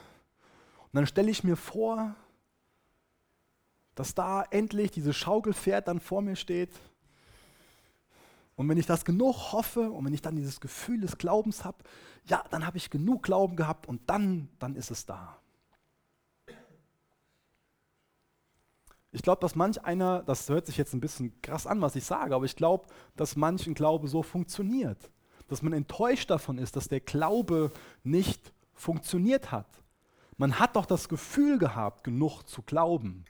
[0.97, 2.17] und dann stelle ich mir vor,
[3.95, 6.71] dass da endlich dieses Schaukelpferd dann vor mir steht
[8.55, 11.85] und wenn ich das genug hoffe und wenn ich dann dieses Gefühl des Glaubens habe,
[12.25, 15.37] ja, dann habe ich genug Glauben gehabt und dann, dann ist es da.
[19.13, 22.05] Ich glaube, dass manch einer, das hört sich jetzt ein bisschen krass an, was ich
[22.05, 25.11] sage, aber ich glaube, dass manch ein Glaube so funktioniert.
[25.47, 27.71] Dass man enttäuscht davon ist, dass der Glaube
[28.03, 29.69] nicht funktioniert hat.
[30.37, 33.25] Man hat doch das Gefühl gehabt, genug zu glauben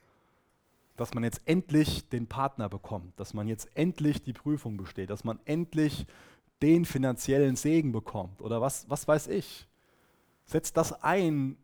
[0.96, 5.24] dass man jetzt endlich den Partner bekommt, dass man jetzt endlich die Prüfung besteht, dass
[5.24, 6.06] man endlich
[6.62, 9.68] den finanziellen Segen bekommt oder was, was weiß ich.
[10.46, 11.58] Setz das ein,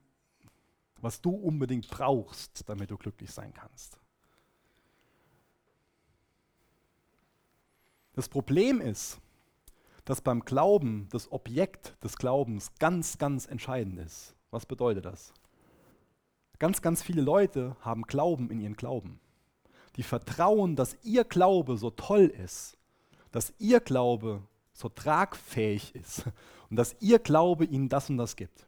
[1.01, 3.99] was du unbedingt brauchst, damit du glücklich sein kannst.
[8.13, 9.19] Das Problem ist,
[10.05, 14.35] dass beim Glauben das Objekt des Glaubens ganz, ganz entscheidend ist.
[14.53, 15.33] Was bedeutet das?
[16.59, 19.19] Ganz, ganz viele Leute haben Glauben in ihren Glauben.
[19.97, 22.77] Die vertrauen, dass ihr Glaube so toll ist,
[23.33, 24.43] dass ihr Glaube
[24.75, 26.25] so tragfähig ist
[26.71, 28.67] und dass ihr Glaube ihnen das und das gibt.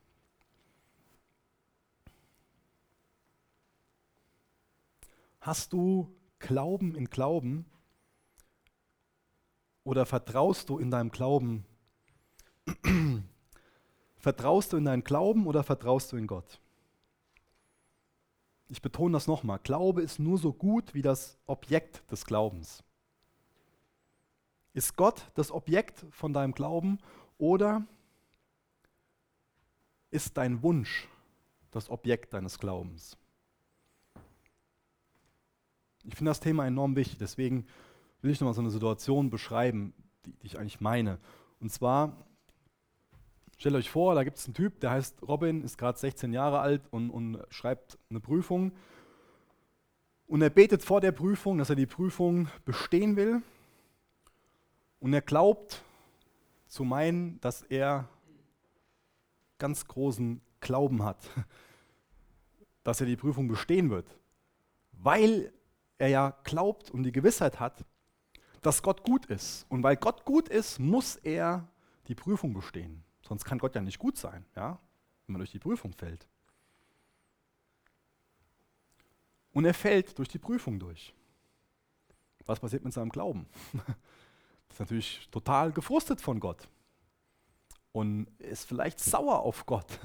[5.40, 7.66] Hast du Glauben in Glauben
[9.84, 11.66] oder vertraust du in deinem Glauben?
[14.24, 16.58] vertraust du in deinen Glauben oder vertraust du in Gott?
[18.68, 19.58] Ich betone das nochmal.
[19.62, 22.82] Glaube ist nur so gut wie das Objekt des Glaubens.
[24.72, 26.98] Ist Gott das Objekt von deinem Glauben
[27.36, 27.86] oder
[30.10, 31.06] ist dein Wunsch
[31.70, 33.18] das Objekt deines Glaubens?
[36.04, 37.66] Ich finde das Thema enorm wichtig, deswegen
[38.22, 39.92] will ich nochmal so eine Situation beschreiben,
[40.24, 41.18] die, die ich eigentlich meine.
[41.60, 42.16] Und zwar,
[43.64, 46.60] stellt euch vor, da gibt es einen Typ, der heißt Robin, ist gerade 16 Jahre
[46.60, 48.72] alt und, und schreibt eine Prüfung.
[50.26, 53.40] Und er betet vor der Prüfung, dass er die Prüfung bestehen will.
[55.00, 55.82] Und er glaubt
[56.66, 58.06] zu meinen, dass er
[59.56, 61.26] ganz großen Glauben hat,
[62.82, 64.14] dass er die Prüfung bestehen wird.
[64.92, 65.54] Weil
[65.96, 67.82] er ja glaubt und die Gewissheit hat,
[68.60, 69.64] dass Gott gut ist.
[69.70, 71.66] Und weil Gott gut ist, muss er
[72.08, 73.02] die Prüfung bestehen.
[73.26, 74.78] Sonst kann Gott ja nicht gut sein, ja?
[75.26, 76.28] wenn man durch die Prüfung fällt.
[79.52, 81.14] Und er fällt durch die Prüfung durch.
[82.44, 83.46] Was passiert mit seinem Glauben?
[84.68, 86.68] ist natürlich total gefrustet von Gott
[87.92, 89.98] und ist vielleicht sauer auf Gott,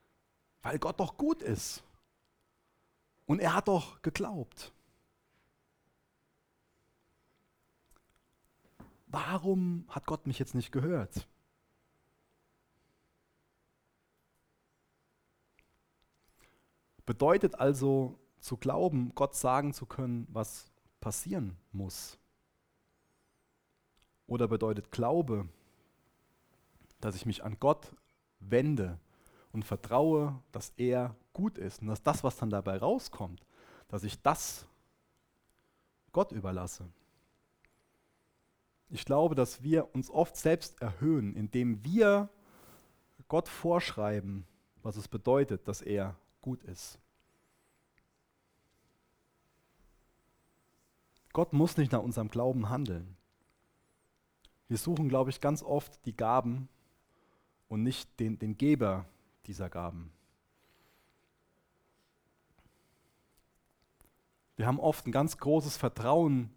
[0.62, 1.82] weil Gott doch gut ist.
[3.24, 4.72] Und er hat doch geglaubt.
[9.06, 11.26] Warum hat Gott mich jetzt nicht gehört?
[17.08, 22.18] Bedeutet also zu glauben, Gott sagen zu können, was passieren muss.
[24.26, 25.48] Oder bedeutet Glaube,
[27.00, 27.96] dass ich mich an Gott
[28.40, 28.98] wende
[29.52, 33.42] und vertraue, dass er gut ist und dass das, was dann dabei rauskommt,
[33.88, 34.66] dass ich das
[36.12, 36.92] Gott überlasse.
[38.90, 42.28] Ich glaube, dass wir uns oft selbst erhöhen, indem wir
[43.28, 44.46] Gott vorschreiben,
[44.82, 46.14] was es bedeutet, dass er
[46.48, 46.98] gut ist.
[51.34, 53.18] Gott muss nicht nach unserem Glauben handeln.
[54.66, 56.70] Wir suchen, glaube ich, ganz oft die Gaben
[57.68, 59.04] und nicht den, den Geber
[59.44, 60.10] dieser Gaben.
[64.56, 66.50] Wir haben oft ein ganz großes Vertrauen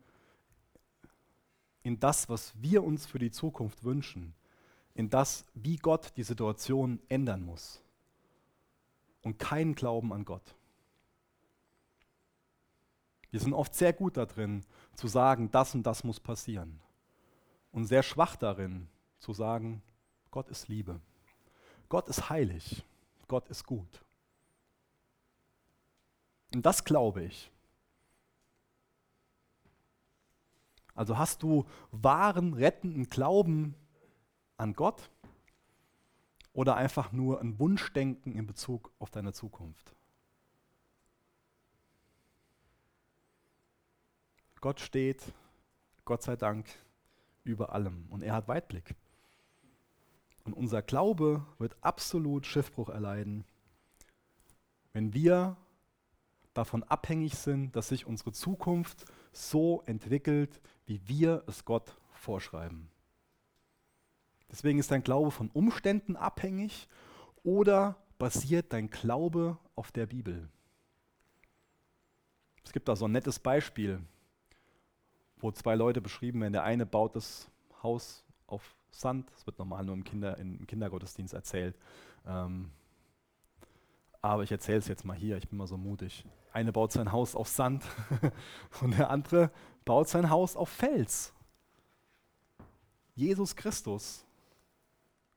[1.84, 4.34] in das, was wir uns für die Zukunft wünschen,
[4.94, 7.84] in das, wie Gott die Situation ändern muss
[9.22, 10.56] und keinen Glauben an Gott.
[13.30, 16.82] Wir sind oft sehr gut darin zu sagen, das und das muss passieren
[17.72, 18.88] und sehr schwach darin
[19.20, 19.82] zu sagen,
[20.32, 21.00] Gott ist Liebe,
[21.90, 22.84] Gott ist heilig,
[23.28, 24.04] Gott ist gut.
[26.54, 27.52] Und das glaube ich.
[30.94, 33.76] Also hast du wahren, rettenden Glauben
[34.58, 35.10] an Gott
[36.54, 39.96] oder einfach nur ein Wunschdenken in Bezug auf deine Zukunft?
[44.60, 45.34] Gott steht,
[46.06, 46.68] Gott sei Dank,
[47.44, 48.96] über allem und er hat Weitblick.
[50.44, 53.44] Und unser Glaube wird absolut Schiffbruch erleiden,
[54.94, 55.58] wenn wir
[56.54, 62.90] davon abhängig sind, dass sich unsere Zukunft so entwickelt, wie wir es Gott vorschreiben.
[64.52, 66.88] Deswegen ist dein Glaube von Umständen abhängig
[67.44, 70.50] oder basiert dein Glaube auf der Bibel?
[72.64, 74.02] Es gibt da so ein nettes Beispiel
[75.42, 76.54] wo zwei Leute beschrieben werden.
[76.54, 77.50] Der eine baut das
[77.84, 81.76] Haus auf Sand, das wird normal nur im, Kinder, im Kindergottesdienst erzählt.
[82.26, 82.72] Ähm,
[84.22, 86.26] aber ich erzähle es jetzt mal hier, ich bin mal so mutig.
[86.54, 87.84] Eine baut sein Haus auf Sand
[88.82, 89.50] und der andere
[89.86, 91.34] baut sein Haus auf Fels.
[93.16, 94.26] Jesus Christus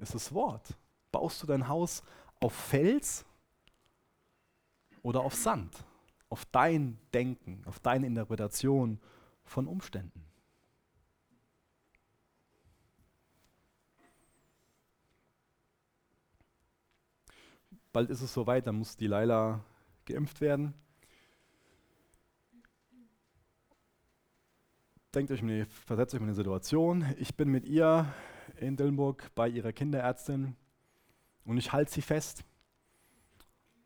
[0.05, 0.77] ist das Wort.
[1.11, 2.03] Baust du dein Haus
[2.41, 3.25] auf Fels
[5.03, 5.85] oder auf Sand?
[6.29, 9.01] Auf dein Denken, auf deine Interpretation
[9.45, 10.25] von Umständen.
[17.93, 19.65] Bald ist es soweit, dann muss die Laila
[20.05, 20.75] geimpft werden.
[25.15, 27.15] Denkt euch, versetzt euch in eine Situation.
[27.19, 28.13] Ich bin mit ihr
[28.59, 30.57] in Dillenburg bei ihrer Kinderärztin
[31.45, 32.45] und ich halte sie fest.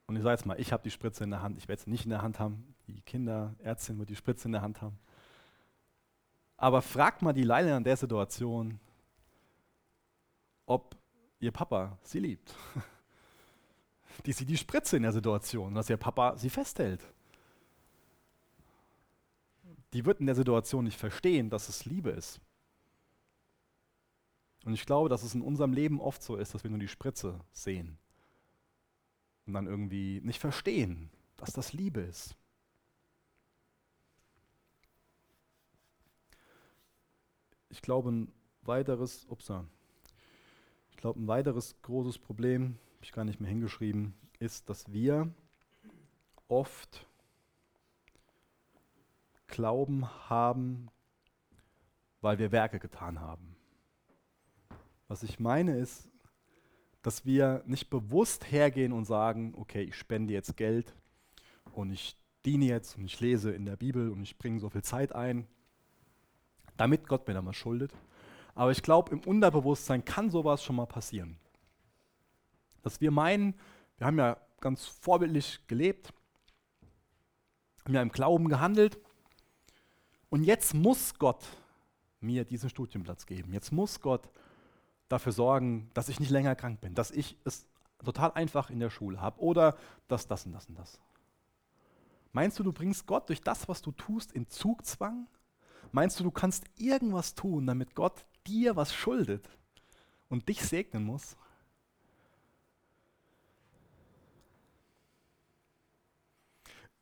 [0.06, 1.90] Und ich sage jetzt mal, ich habe die Spritze in der Hand, ich werde sie
[1.90, 4.98] nicht in der Hand haben, die Kinderärztin wird die Spritze in der Hand haben.
[6.56, 8.80] Aber fragt mal die Leila in der Situation,
[10.66, 10.96] ob
[11.40, 12.54] ihr Papa sie liebt.
[14.26, 17.00] Die sieht die Spritze in der Situation, dass ihr Papa sie festhält.
[19.92, 22.40] Die wird in der Situation nicht verstehen, dass es Liebe ist.
[24.64, 26.88] Und ich glaube, dass es in unserem Leben oft so ist, dass wir nur die
[26.88, 27.98] Spritze sehen
[29.46, 32.36] und dann irgendwie nicht verstehen, dass das Liebe ist.
[37.70, 38.32] Ich glaube, ein
[38.62, 39.64] weiteres, upsa,
[40.90, 45.32] ich glaube, ein weiteres großes Problem, habe ich gar nicht mehr hingeschrieben, ist, dass wir
[46.48, 47.06] oft
[49.46, 50.90] Glauben haben,
[52.20, 53.57] weil wir Werke getan haben.
[55.09, 56.09] Was ich meine ist,
[57.02, 60.94] dass wir nicht bewusst hergehen und sagen, okay, ich spende jetzt Geld
[61.72, 64.82] und ich diene jetzt und ich lese in der Bibel und ich bringe so viel
[64.82, 65.46] Zeit ein,
[66.76, 67.92] damit Gott mir dann was schuldet.
[68.54, 71.38] Aber ich glaube, im Unterbewusstsein kann sowas schon mal passieren.
[72.82, 73.54] Dass wir meinen,
[73.96, 76.12] wir haben ja ganz vorbildlich gelebt,
[77.84, 78.98] haben ja im Glauben gehandelt
[80.28, 81.46] und jetzt muss Gott
[82.20, 83.52] mir diesen Studienplatz geben.
[83.52, 84.28] Jetzt muss Gott
[85.09, 87.66] dafür sorgen, dass ich nicht länger krank bin, dass ich es
[88.04, 91.00] total einfach in der Schule habe oder dass das und das und das.
[92.32, 95.26] Meinst du, du bringst Gott durch das, was du tust, in Zugzwang?
[95.92, 99.48] Meinst du, du kannst irgendwas tun, damit Gott dir was schuldet
[100.28, 101.36] und dich segnen muss?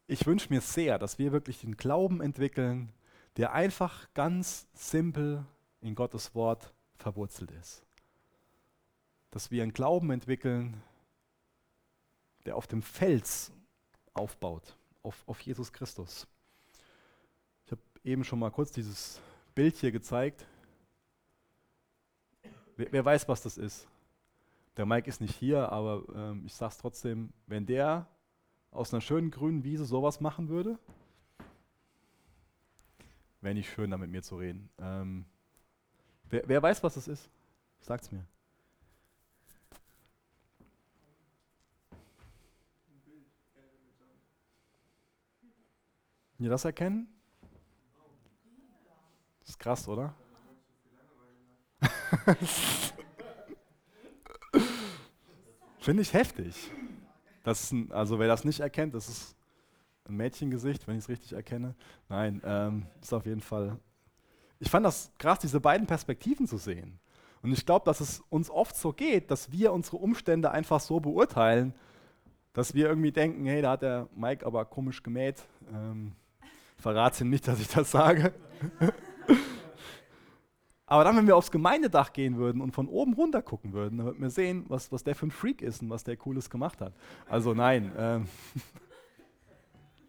[0.07, 2.92] Ich wünsche mir sehr, dass wir wirklich den Glauben entwickeln,
[3.36, 5.44] der einfach ganz simpel
[5.80, 7.86] in Gottes Wort verwurzelt ist
[9.37, 10.82] dass wir einen Glauben entwickeln,
[12.47, 13.53] der auf dem Fels
[14.14, 16.26] aufbaut, auf, auf Jesus Christus.
[17.66, 19.20] Ich habe eben schon mal kurz dieses
[19.55, 20.47] Bild hier gezeigt.
[22.78, 23.87] Wer, wer weiß, was das ist?
[24.78, 28.09] Der Mike ist nicht hier, aber ähm, ich sage es trotzdem, wenn der
[28.70, 30.78] aus einer schönen grünen Wiese sowas machen würde,
[33.43, 34.70] wäre nicht schön, da mit mir zu reden.
[34.78, 35.26] Ähm,
[36.30, 37.28] wer, wer weiß, was das ist?
[37.80, 38.12] Sagt es
[46.39, 46.47] mir.
[46.47, 47.09] ihr das erkennen?
[49.41, 50.14] Das ist krass, oder?
[55.78, 56.70] Finde ich heftig.
[57.45, 59.37] Das ein, also wer das nicht erkennt, das ist
[60.09, 61.74] ein Mädchengesicht, wenn ich es richtig erkenne.
[62.09, 63.78] Nein, ähm, ist auf jeden Fall.
[64.59, 66.99] Ich fand das krass, diese beiden Perspektiven zu sehen.
[67.43, 70.99] Und ich glaube, dass es uns oft so geht, dass wir unsere Umstände einfach so
[70.99, 71.72] beurteilen,
[72.53, 75.43] dass wir irgendwie denken, hey, da hat der Mike aber komisch gemäht.
[75.72, 76.16] Ähm,
[76.76, 78.32] Verrat's ihm nicht, dass ich das sage.
[80.86, 84.06] Aber dann, wenn wir aufs Gemeindedach gehen würden und von oben runter gucken würden, dann
[84.06, 86.80] würden wir sehen, was, was der für ein Freak ist und was der Cooles gemacht
[86.80, 86.92] hat.
[87.28, 87.90] Also nein.
[87.98, 88.28] Ähm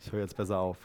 [0.00, 0.76] ich höre jetzt besser auf.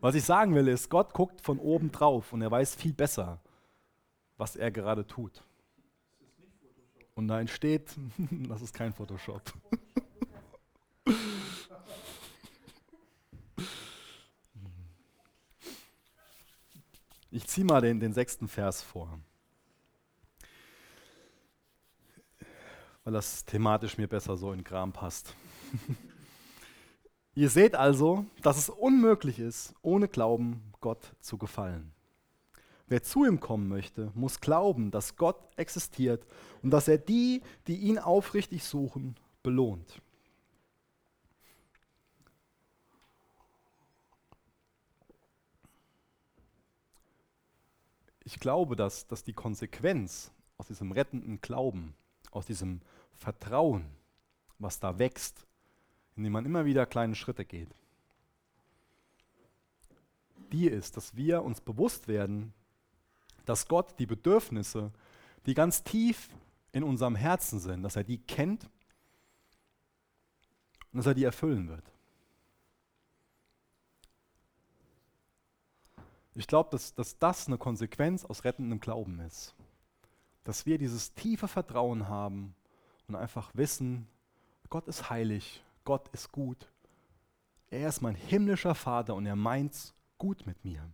[0.00, 3.40] Was ich sagen will, ist, Gott guckt von oben drauf und er weiß viel besser,
[4.36, 5.44] was er gerade tut.
[7.16, 7.96] Und da entsteht,
[8.48, 9.42] das ist kein Photoshop.
[17.30, 19.18] Ich ziehe mal den, den sechsten Vers vor,
[23.04, 25.34] weil das thematisch mir besser so in Kram passt.
[27.34, 31.95] Ihr seht also, dass es unmöglich ist, ohne Glauben Gott zu gefallen.
[32.88, 36.24] Wer zu ihm kommen möchte, muss glauben, dass Gott existiert
[36.62, 40.00] und dass er die, die ihn aufrichtig suchen, belohnt.
[48.22, 51.94] Ich glaube, dass, dass die Konsequenz aus diesem rettenden Glauben,
[52.30, 52.80] aus diesem
[53.14, 53.86] Vertrauen,
[54.58, 55.46] was da wächst,
[56.16, 57.68] indem man immer wieder kleine Schritte geht,
[60.52, 62.52] die ist, dass wir uns bewusst werden,
[63.46, 64.92] dass Gott die Bedürfnisse,
[65.46, 66.28] die ganz tief
[66.72, 68.64] in unserem Herzen sind, dass er die kennt
[70.92, 71.90] und dass er die erfüllen wird.
[76.34, 79.54] Ich glaube, dass, dass das eine Konsequenz aus rettendem Glauben ist.
[80.44, 82.54] Dass wir dieses tiefe Vertrauen haben
[83.08, 84.06] und einfach wissen,
[84.68, 86.68] Gott ist heilig, Gott ist gut.
[87.70, 90.90] Er ist mein himmlischer Vater und er meint's gut mit mir.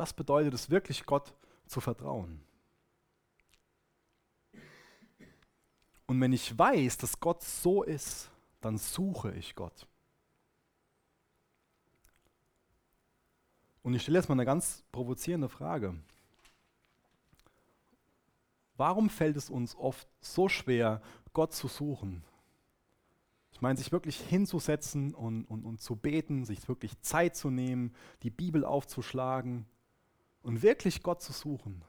[0.00, 1.34] Das bedeutet es wirklich, Gott
[1.66, 2.40] zu vertrauen.
[6.06, 8.30] Und wenn ich weiß, dass Gott so ist,
[8.62, 9.86] dann suche ich Gott.
[13.82, 15.94] Und ich stelle jetzt mal eine ganz provozierende Frage.
[18.78, 21.02] Warum fällt es uns oft so schwer,
[21.34, 22.24] Gott zu suchen?
[23.52, 27.94] Ich meine, sich wirklich hinzusetzen und, und, und zu beten, sich wirklich Zeit zu nehmen,
[28.22, 29.66] die Bibel aufzuschlagen
[30.42, 31.82] und wirklich Gott zu suchen.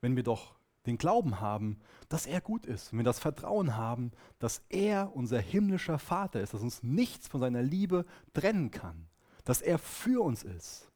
[0.00, 0.54] Wenn wir doch
[0.86, 5.40] den Glauben haben, dass er gut ist, wenn wir das Vertrauen haben, dass er unser
[5.40, 9.06] himmlischer Vater ist, dass uns nichts von seiner Liebe trennen kann,
[9.44, 10.90] dass er für uns ist,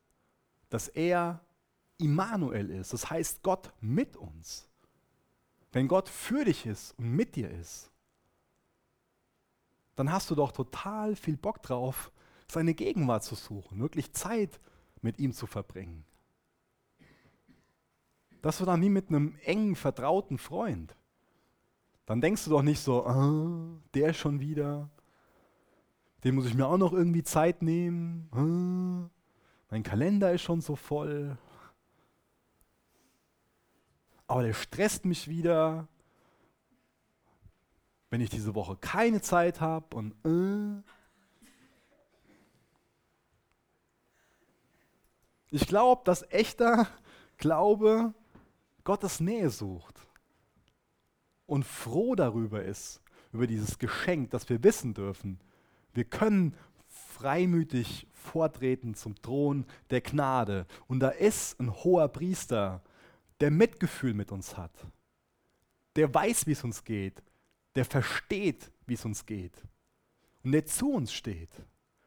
[0.68, 1.40] dass er
[1.98, 4.68] Immanuel ist, das heißt Gott mit uns.
[5.72, 7.90] Wenn Gott für dich ist und mit dir ist,
[9.94, 12.12] dann hast du doch total viel Bock drauf,
[12.50, 14.60] seine Gegenwart zu suchen, wirklich Zeit
[15.02, 16.04] mit ihm zu verbringen.
[18.42, 20.96] Das wird dann wie mit einem engen, vertrauten Freund.
[22.06, 24.88] Dann denkst du doch nicht so, ah, der schon wieder,
[26.22, 28.28] den muss ich mir auch noch irgendwie Zeit nehmen.
[28.30, 29.10] Ah,
[29.70, 31.36] mein Kalender ist schon so voll.
[34.28, 35.88] Aber der stresst mich wieder,
[38.10, 40.82] wenn ich diese Woche keine Zeit habe und äh.
[45.50, 46.88] Ich glaube, dass echter
[47.38, 48.14] Glaube
[48.84, 50.06] Gottes Nähe sucht
[51.46, 53.00] und froh darüber ist,
[53.32, 55.40] über dieses Geschenk, das wir wissen dürfen.
[55.92, 56.54] Wir können
[56.86, 60.66] freimütig vortreten zum Thron der Gnade.
[60.86, 62.82] Und da ist ein hoher Priester,
[63.40, 64.72] der Mitgefühl mit uns hat,
[65.96, 67.22] der weiß, wie es uns geht,
[67.74, 69.62] der versteht, wie es uns geht
[70.42, 71.50] und der zu uns steht,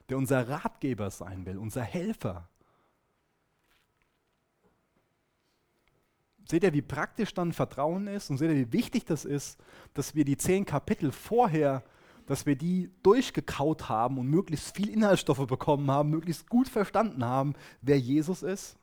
[0.08, 2.50] der unser Ratgeber sein will, unser Helfer.
[6.50, 9.60] Seht ihr, wie praktisch dann Vertrauen ist und seht ihr, wie wichtig das ist,
[9.94, 11.84] dass wir die zehn Kapitel vorher,
[12.26, 17.54] dass wir die durchgekaut haben und möglichst viel Inhaltsstoffe bekommen haben, möglichst gut verstanden haben,
[17.82, 18.78] wer Jesus ist?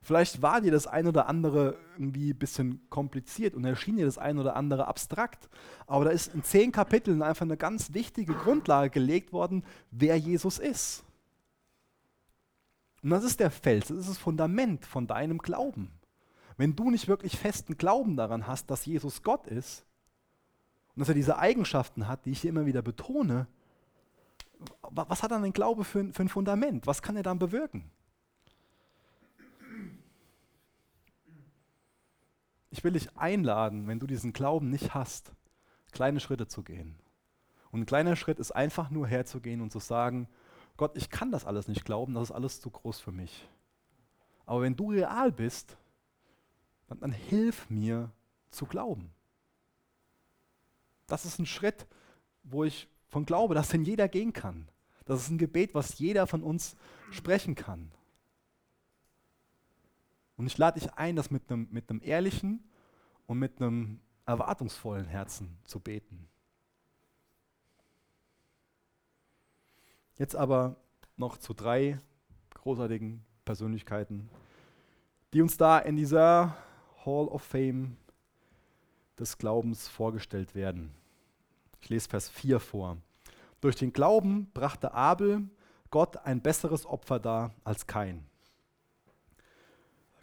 [0.00, 4.18] Vielleicht war dir das ein oder andere irgendwie ein bisschen kompliziert und erschien dir das
[4.18, 5.50] ein oder andere abstrakt.
[5.86, 10.58] Aber da ist in zehn Kapiteln einfach eine ganz wichtige Grundlage gelegt worden, wer Jesus
[10.58, 11.04] ist.
[13.02, 15.90] Und das ist der Fels, das ist das Fundament von deinem Glauben.
[16.62, 19.84] Wenn du nicht wirklich festen Glauben daran hast, dass Jesus Gott ist
[20.94, 23.48] und dass er diese Eigenschaften hat, die ich hier immer wieder betone,
[24.82, 26.86] was hat dann ein Glaube für, für ein Fundament?
[26.86, 27.90] Was kann er dann bewirken?
[32.70, 35.32] Ich will dich einladen, wenn du diesen Glauben nicht hast,
[35.90, 36.94] kleine Schritte zu gehen.
[37.72, 40.28] Und ein kleiner Schritt ist einfach nur herzugehen und zu sagen,
[40.76, 43.48] Gott, ich kann das alles nicht glauben, das ist alles zu groß für mich.
[44.46, 45.76] Aber wenn du real bist,
[47.00, 48.10] dann hilf mir
[48.50, 49.12] zu glauben.
[51.06, 51.86] Das ist ein Schritt,
[52.42, 54.68] wo ich von glaube, dass denn jeder gehen kann.
[55.04, 56.76] Das ist ein Gebet, was jeder von uns
[57.10, 57.90] sprechen kann.
[60.36, 62.64] Und ich lade dich ein, das mit einem, mit einem ehrlichen
[63.26, 66.28] und mit einem erwartungsvollen Herzen zu beten.
[70.18, 70.76] Jetzt aber
[71.16, 72.00] noch zu drei
[72.54, 74.30] großartigen Persönlichkeiten,
[75.32, 76.56] die uns da in dieser
[77.04, 77.96] Hall of Fame
[79.18, 80.94] des Glaubens vorgestellt werden.
[81.80, 82.98] Ich lese Vers 4 vor.
[83.60, 85.48] Durch den Glauben brachte Abel
[85.90, 88.24] Gott ein besseres Opfer dar als kein.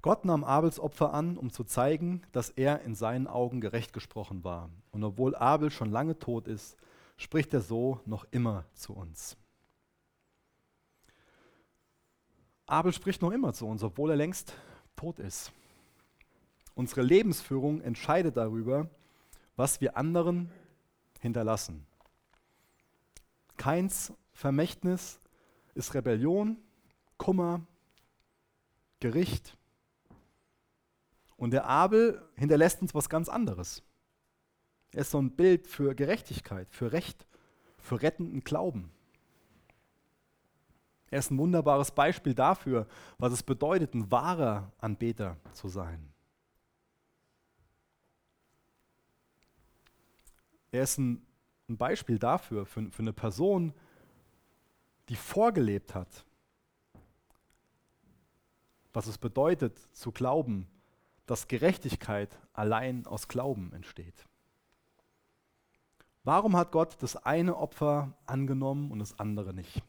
[0.01, 4.43] Gott nahm Abels Opfer an, um zu zeigen, dass er in seinen Augen gerecht gesprochen
[4.43, 4.69] war.
[4.91, 6.77] Und obwohl Abel schon lange tot ist,
[7.17, 9.35] spricht er so noch immer zu uns.
[12.65, 14.53] Abel spricht noch immer zu uns, obwohl er längst
[14.95, 15.51] tot ist.
[16.79, 18.89] Unsere Lebensführung entscheidet darüber,
[19.57, 20.49] was wir anderen
[21.19, 21.85] hinterlassen.
[23.57, 25.19] Keins Vermächtnis
[25.75, 26.55] ist Rebellion,
[27.17, 27.67] Kummer,
[29.01, 29.57] Gericht.
[31.35, 33.83] Und der Abel hinterlässt uns was ganz anderes.
[34.93, 37.27] Er ist so ein Bild für Gerechtigkeit, für Recht,
[37.77, 38.89] für rettenden Glauben.
[41.11, 46.13] Er ist ein wunderbares Beispiel dafür, was es bedeutet, ein wahrer Anbeter zu sein.
[50.71, 51.25] Er ist ein,
[51.67, 53.73] ein Beispiel dafür, für, für eine Person,
[55.09, 56.25] die vorgelebt hat,
[58.93, 60.67] was es bedeutet zu glauben,
[61.25, 64.25] dass Gerechtigkeit allein aus Glauben entsteht.
[66.23, 69.81] Warum hat Gott das eine Opfer angenommen und das andere nicht?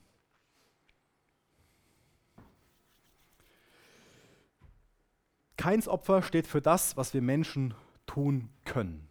[5.57, 7.75] Keins Opfer steht für das, was wir Menschen
[8.07, 9.10] tun können.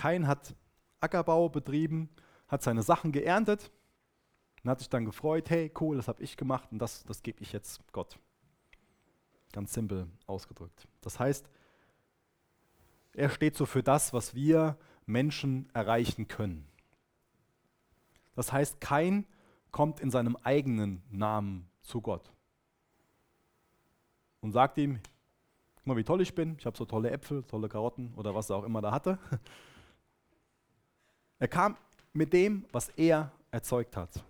[0.00, 0.54] Kein hat
[1.00, 2.08] Ackerbau betrieben,
[2.48, 3.70] hat seine Sachen geerntet
[4.64, 7.42] und hat sich dann gefreut, hey, cool, das habe ich gemacht und das, das gebe
[7.42, 8.18] ich jetzt Gott.
[9.52, 10.88] Ganz simpel ausgedrückt.
[11.02, 11.50] Das heißt,
[13.12, 16.66] er steht so für das, was wir Menschen erreichen können.
[18.34, 19.26] Das heißt, kein
[19.70, 22.32] kommt in seinem eigenen Namen zu Gott
[24.40, 24.98] und sagt ihm,
[25.76, 28.48] guck mal, wie toll ich bin, ich habe so tolle Äpfel, tolle Karotten oder was
[28.48, 29.18] er auch immer da hatte.
[31.40, 31.76] Er kam
[32.12, 34.22] mit dem, was er erzeugt hat.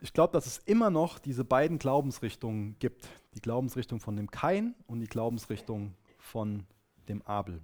[0.00, 3.08] Ich glaube, dass es immer noch diese beiden Glaubensrichtungen gibt.
[3.34, 6.66] Die Glaubensrichtung von dem Kain und die Glaubensrichtung von
[7.08, 7.62] dem Abel.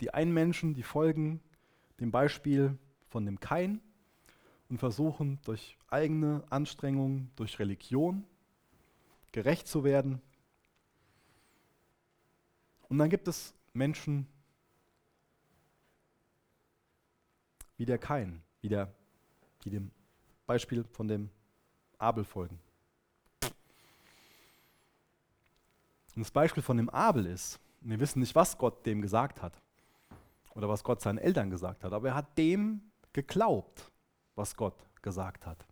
[0.00, 1.40] Die einen Menschen, die folgen
[1.98, 2.78] dem Beispiel
[3.08, 3.80] von dem Kain
[4.68, 8.24] und versuchen durch eigene Anstrengungen, durch Religion
[9.32, 10.20] gerecht zu werden.
[12.88, 14.26] Und dann gibt es Menschen
[17.76, 18.92] wie der Kain, wie der,
[19.64, 19.90] die dem
[20.46, 21.30] Beispiel von dem
[21.98, 22.58] Abel folgen.
[26.14, 29.60] Und das Beispiel von dem Abel ist, wir wissen nicht, was Gott dem gesagt hat
[30.54, 33.90] oder was Gott seinen Eltern gesagt hat, aber er hat dem geglaubt,
[34.34, 35.64] was Gott gesagt hat.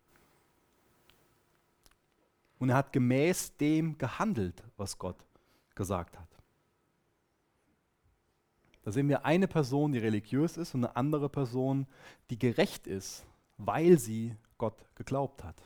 [2.59, 5.17] Und er hat gemäß dem gehandelt, was Gott
[5.75, 6.36] gesagt hat.
[8.87, 11.89] Da sehen wir eine Person, die religiös ist und eine andere Person,
[12.31, 13.27] die gerecht ist,
[13.57, 15.61] weil sie Gott geglaubt hat.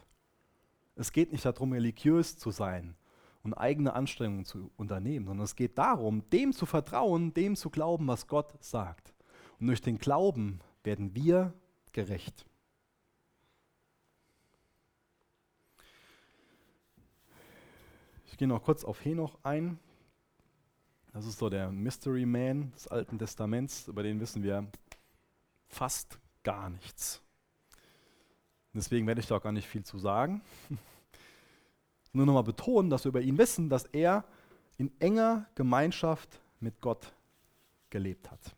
[0.97, 2.97] Es geht nicht darum, religiös zu sein
[3.43, 8.07] und eigene Anstrengungen zu unternehmen, sondern es geht darum, dem zu vertrauen, dem zu glauben,
[8.07, 9.13] was Gott sagt.
[9.59, 11.53] Und durch den Glauben werden wir
[11.93, 12.47] gerecht.
[18.29, 19.79] Ich gehe noch kurz auf Henoch ein.
[21.13, 24.67] Das ist so der Mystery Man des Alten Testaments, über den wissen wir
[25.69, 27.21] fast gar nichts.
[28.73, 30.41] Deswegen werde ich da auch gar nicht viel zu sagen.
[32.13, 34.25] Nur nochmal betonen, dass wir über ihn wissen, dass er
[34.79, 37.13] in enger Gemeinschaft mit Gott
[37.91, 38.57] gelebt hat.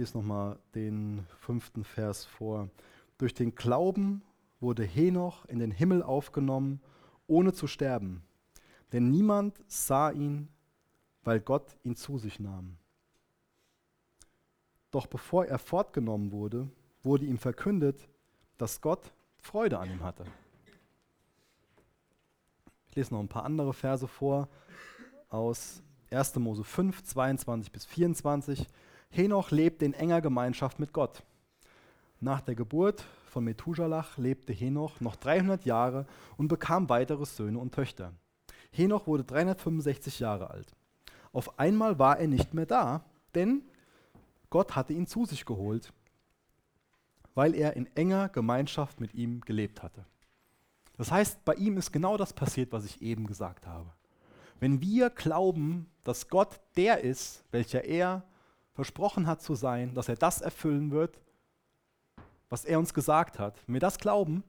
[0.00, 2.70] Lese nochmal den fünften Vers vor.
[3.18, 4.22] Durch den Glauben
[4.58, 6.80] wurde Henoch in den Himmel aufgenommen,
[7.26, 8.22] ohne zu sterben.
[8.92, 10.48] Denn niemand sah ihn,
[11.22, 12.78] weil Gott ihn zu sich nahm.
[14.90, 16.68] Doch bevor er fortgenommen wurde,
[17.02, 18.08] wurde ihm verkündet,
[18.56, 20.24] dass Gott Freude an ihm hatte.
[22.88, 24.48] Ich lese noch ein paar andere Verse vor
[25.28, 26.36] aus 1.
[26.36, 28.66] Mose 5, 22 bis 24.
[29.10, 31.22] Henoch lebte in enger Gemeinschaft mit Gott.
[32.20, 36.06] Nach der Geburt von Methusalach lebte Henoch noch 300 Jahre
[36.36, 38.12] und bekam weitere Söhne und Töchter.
[38.72, 40.74] Henoch wurde 365 Jahre alt.
[41.32, 43.04] Auf einmal war er nicht mehr da,
[43.34, 43.62] denn
[44.48, 45.92] Gott hatte ihn zu sich geholt,
[47.34, 50.04] weil er in enger Gemeinschaft mit ihm gelebt hatte.
[50.96, 53.90] Das heißt, bei ihm ist genau das passiert, was ich eben gesagt habe.
[54.58, 58.24] Wenn wir glauben, dass Gott der ist, welcher er
[58.72, 61.20] versprochen hat zu sein, dass er das erfüllen wird,
[62.48, 64.42] was er uns gesagt hat, wenn wir das glauben,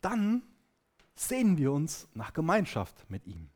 [0.00, 0.42] dann
[1.14, 3.48] sehnen wir uns nach Gemeinschaft mit ihm.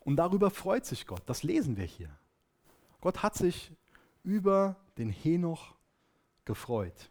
[0.00, 1.22] Und darüber freut sich Gott.
[1.26, 2.10] Das lesen wir hier.
[3.00, 3.72] Gott hat sich
[4.24, 5.74] über den Henoch
[6.44, 7.10] gefreut.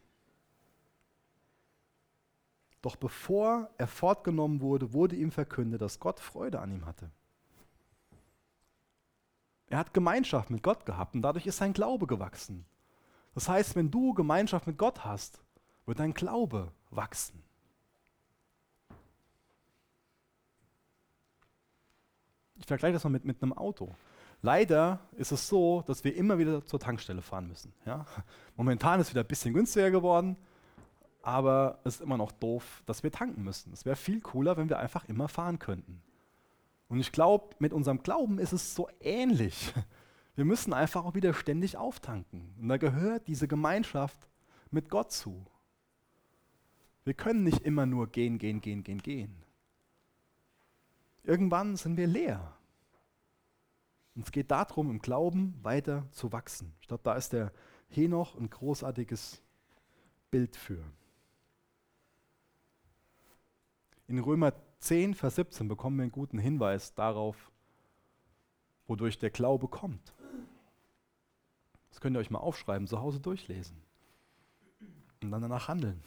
[2.81, 7.11] Doch bevor er fortgenommen wurde, wurde ihm verkündet, dass Gott Freude an ihm hatte.
[9.71, 12.65] Er hat Gemeinschaft mit Gott gehabt und dadurch ist sein Glaube gewachsen.
[13.33, 15.41] Das heißt, wenn du Gemeinschaft mit Gott hast,
[15.85, 17.41] wird dein Glaube wachsen.
[22.55, 23.95] Ich vergleiche das mal mit, mit einem Auto.
[24.41, 27.73] Leider ist es so, dass wir immer wieder zur Tankstelle fahren müssen.
[27.85, 28.05] Ja?
[28.57, 30.35] Momentan ist es wieder ein bisschen günstiger geworden,
[31.21, 33.71] aber es ist immer noch doof, dass wir tanken müssen.
[33.71, 36.03] Es wäre viel cooler, wenn wir einfach immer fahren könnten.
[36.91, 39.73] Und ich glaube, mit unserem Glauben ist es so ähnlich.
[40.35, 42.53] Wir müssen einfach auch wieder ständig auftanken.
[42.59, 44.27] Und da gehört diese Gemeinschaft
[44.71, 45.45] mit Gott zu.
[47.05, 49.33] Wir können nicht immer nur gehen, gehen, gehen, gehen, gehen.
[51.23, 52.57] Irgendwann sind wir leer.
[54.13, 56.73] Und es geht darum, im Glauben weiter zu wachsen.
[56.81, 57.53] Ich glaube, da ist der
[57.87, 59.41] Henoch ein großartiges
[60.29, 60.83] Bild für.
[64.07, 67.51] In Römer 10, Vers 17 bekommen wir einen guten Hinweis darauf,
[68.87, 70.13] wodurch der Glaube kommt.
[71.89, 73.77] Das könnt ihr euch mal aufschreiben, zu Hause durchlesen
[75.21, 76.01] und dann danach handeln.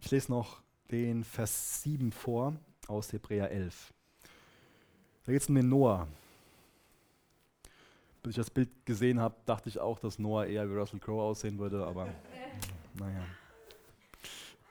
[0.00, 2.54] Ich lese noch den Vers 7 vor
[2.86, 3.94] aus Hebräer 11.
[5.24, 6.06] Da geht es um den Noah.
[8.22, 11.22] Bis ich das Bild gesehen habe, dachte ich auch, dass Noah eher wie Russell Crowe
[11.22, 12.08] aussehen würde, aber
[12.94, 13.24] naja.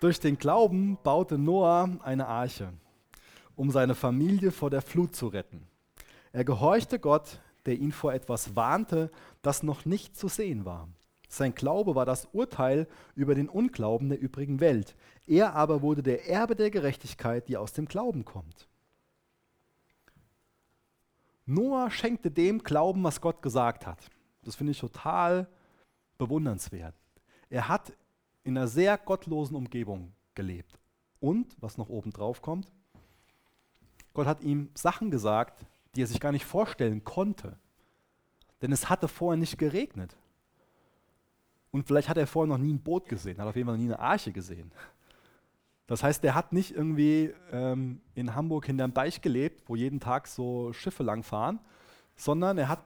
[0.04, 2.74] Durch den Glauben baute Noah eine Arche,
[3.56, 5.66] um seine Familie vor der Flut zu retten.
[6.34, 9.10] Er gehorchte Gott, der ihn vor etwas warnte,
[9.42, 10.90] das noch nicht zu sehen war.
[11.30, 12.86] Sein Glaube war das Urteil
[13.16, 14.94] über den Unglauben der übrigen Welt.
[15.26, 18.68] Er aber wurde der Erbe der Gerechtigkeit, die aus dem Glauben kommt.
[21.46, 24.10] Noah schenkte dem Glauben, was Gott gesagt hat.
[24.44, 25.48] Das finde ich total
[26.18, 26.96] bewundernswert.
[27.50, 27.94] Er hat
[28.44, 30.80] in einer sehr gottlosen Umgebung gelebt.
[31.20, 32.72] Und, was noch oben drauf kommt,
[34.14, 35.66] Gott hat ihm Sachen gesagt,
[35.96, 37.58] die er sich gar nicht vorstellen konnte.
[38.62, 40.16] Denn es hatte vorher nicht geregnet.
[41.72, 43.84] Und vielleicht hat er vorher noch nie ein Boot gesehen, hat auf jeden Fall noch
[43.84, 44.72] nie eine Arche gesehen.
[45.88, 50.28] Das heißt, der hat nicht irgendwie ähm, in Hamburg hinterm Deich gelebt, wo jeden Tag
[50.28, 51.60] so Schiffe langfahren,
[52.16, 52.84] sondern er hat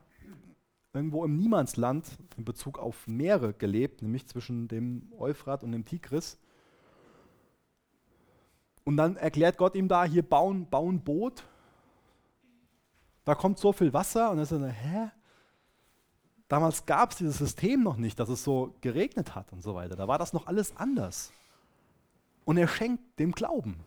[0.93, 2.05] irgendwo im Niemandsland
[2.37, 6.37] in Bezug auf Meere gelebt, nämlich zwischen dem Euphrat und dem Tigris.
[8.83, 11.43] Und dann erklärt Gott ihm da, hier bauen, bauen Boot.
[13.25, 15.11] Da kommt so viel Wasser und er sagt, hä?
[16.47, 19.97] Damals gab es dieses System noch nicht, dass es so geregnet hat und so weiter.
[19.97, 21.33] Da war das noch alles anders
[22.45, 23.83] und er schenkt dem Glauben.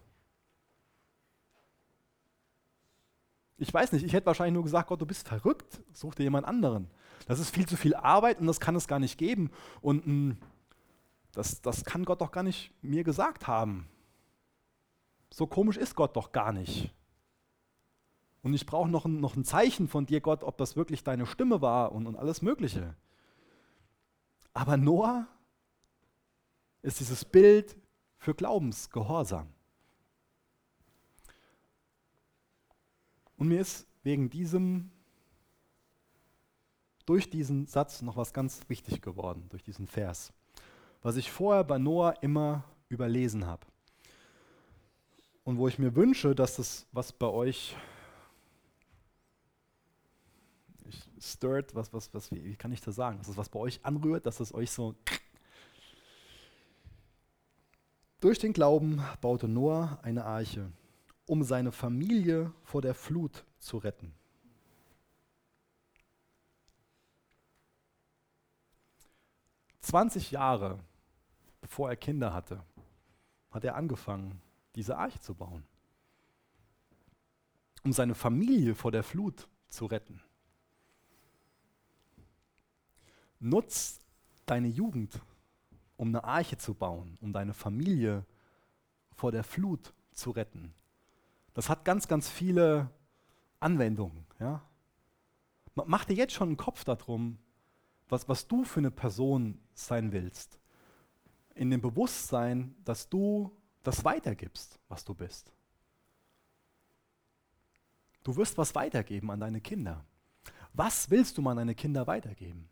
[3.60, 6.46] Ich weiß nicht, ich hätte wahrscheinlich nur gesagt, Gott, du bist verrückt, such dir jemand
[6.46, 6.90] anderen.
[7.26, 9.50] Das ist viel zu viel Arbeit und das kann es gar nicht geben.
[9.82, 10.36] Und mh, hm,
[11.32, 13.86] das, das kann Gott doch gar nicht mir gesagt haben.
[15.30, 16.90] So komisch ist Gott doch gar nicht.
[18.42, 21.26] Und ich brauche noch ein, noch ein Zeichen von dir, Gott, ob das wirklich deine
[21.26, 22.96] Stimme war und, und alles Mögliche.
[24.54, 25.28] Aber Noah
[26.80, 27.76] ist dieses Bild
[28.16, 29.52] für Glaubensgehorsam.
[33.40, 34.90] Und mir ist wegen diesem,
[37.06, 40.34] durch diesen Satz noch was ganz wichtig geworden, durch diesen Vers,
[41.00, 43.66] was ich vorher bei Noah immer überlesen habe.
[45.42, 47.74] Und wo ich mir wünsche, dass das, was bei euch
[51.18, 54.26] stirrt, was, was, was, wie kann ich das sagen, dass das, was bei euch anrührt,
[54.26, 54.94] dass es euch so
[58.20, 60.70] Durch den Glauben baute Noah eine Arche,
[61.30, 64.12] um seine Familie vor der Flut zu retten.
[69.80, 70.80] Zwanzig Jahre
[71.60, 72.64] bevor er Kinder hatte,
[73.52, 74.42] hat er angefangen,
[74.74, 75.62] diese Arche zu bauen,
[77.84, 80.20] um seine Familie vor der Flut zu retten.
[83.38, 84.00] Nutz
[84.46, 85.20] deine Jugend
[85.96, 88.26] um eine Arche zu bauen, um deine Familie
[89.14, 90.74] vor der Flut zu retten.
[91.54, 92.90] Das hat ganz, ganz viele
[93.58, 94.26] Anwendungen.
[94.38, 94.62] Ja?
[95.74, 97.38] Mach dir jetzt schon einen Kopf darum,
[98.08, 100.58] was, was du für eine Person sein willst.
[101.54, 105.52] In dem Bewusstsein, dass du das weitergibst, was du bist.
[108.22, 110.04] Du wirst was weitergeben an deine Kinder.
[110.72, 112.68] Was willst du mal an deine Kinder weitergeben?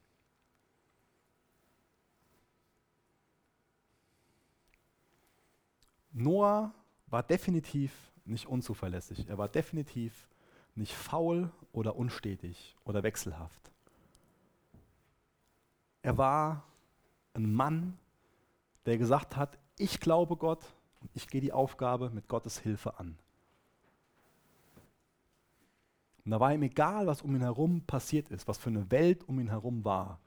[6.12, 6.74] Noah
[7.06, 7.92] war definitiv
[8.28, 9.28] nicht unzuverlässig.
[9.28, 10.28] Er war definitiv
[10.74, 13.70] nicht faul oder unstetig oder wechselhaft.
[16.02, 16.64] Er war
[17.34, 17.98] ein Mann,
[18.86, 20.64] der gesagt hat, ich glaube Gott
[21.00, 23.18] und ich gehe die Aufgabe mit Gottes Hilfe an.
[26.24, 29.26] Und da war ihm egal, was um ihn herum passiert ist, was für eine Welt
[29.28, 30.20] um ihn herum war,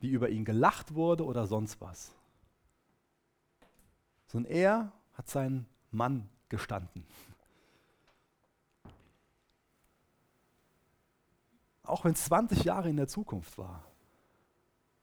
[0.00, 2.14] wie über ihn gelacht wurde oder sonst was.
[4.26, 7.04] Sondern er hat sein Mann gestanden.
[11.82, 13.84] Auch wenn es 20 Jahre in der Zukunft war,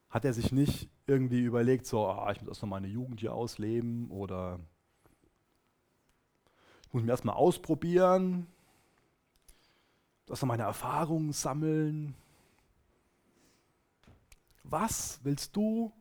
[0.10, 4.10] hat er sich nicht irgendwie überlegt, so, ah, ich muss erstmal meine Jugend hier ausleben
[4.12, 4.60] oder
[6.84, 8.48] ich muss mich erstmal ausprobieren,
[10.30, 12.16] erstmal meine Erfahrungen sammeln.
[14.64, 15.92] Was willst du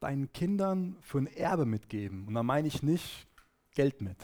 [0.00, 2.26] deinen Kindern für ein Erbe mitgeben?
[2.26, 3.28] Und da meine ich nicht
[3.74, 4.16] Geld mit.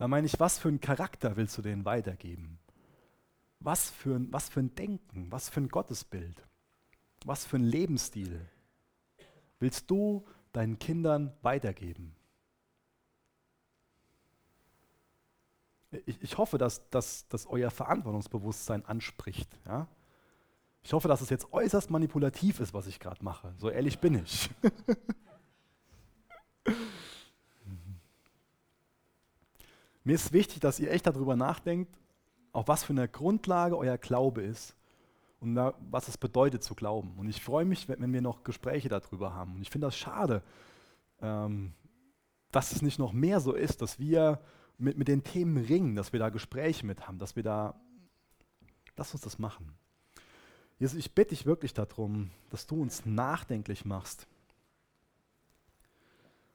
[0.00, 2.58] Da meine ich, was für einen Charakter willst du denen weitergeben?
[3.58, 6.42] Was für ein, was für ein Denken, was für ein Gottesbild?
[7.26, 8.40] Was für einen Lebensstil
[9.58, 12.16] willst du deinen Kindern weitergeben?
[16.06, 19.50] Ich, ich hoffe, dass, dass, dass euer Verantwortungsbewusstsein anspricht.
[19.66, 19.86] Ja?
[20.82, 23.52] Ich hoffe, dass es jetzt äußerst manipulativ ist, was ich gerade mache.
[23.58, 24.48] So ehrlich bin ich.
[30.04, 31.94] Mir ist wichtig, dass ihr echt darüber nachdenkt,
[32.52, 34.74] auf was für eine Grundlage euer Glaube ist
[35.40, 35.56] und
[35.90, 37.14] was es bedeutet zu glauben.
[37.16, 39.56] Und ich freue mich, wenn wir noch Gespräche darüber haben.
[39.56, 40.42] Und ich finde das schade,
[41.20, 41.72] ähm,
[42.50, 44.40] dass es nicht noch mehr so ist, dass wir
[44.78, 47.74] mit, mit den Themen ringen, dass wir da Gespräche mit haben, dass wir da,
[48.96, 49.72] lass uns das machen.
[50.78, 54.26] Jesus, ich bitte dich wirklich darum, dass du uns nachdenklich machst,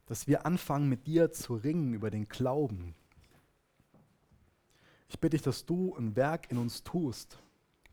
[0.07, 2.95] dass wir anfangen mit dir zu ringen über den Glauben.
[5.07, 7.37] Ich bitte dich, dass du ein Werk in uns tust,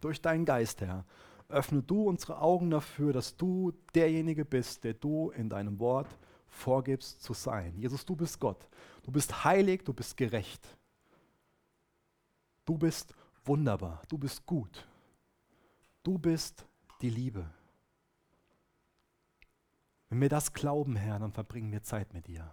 [0.01, 1.05] durch deinen Geist, Herr.
[1.49, 6.09] Öffne du unsere Augen dafür, dass du derjenige bist, der du in deinem Wort
[6.49, 7.77] vorgibst zu sein.
[7.77, 8.69] Jesus, du bist Gott.
[9.03, 10.67] Du bist heilig, du bist gerecht.
[12.65, 14.87] Du bist wunderbar, du bist gut.
[16.03, 16.67] Du bist
[17.01, 17.49] die Liebe.
[20.09, 22.51] Wenn wir das glauben, Herr, dann verbringen wir Zeit mit dir.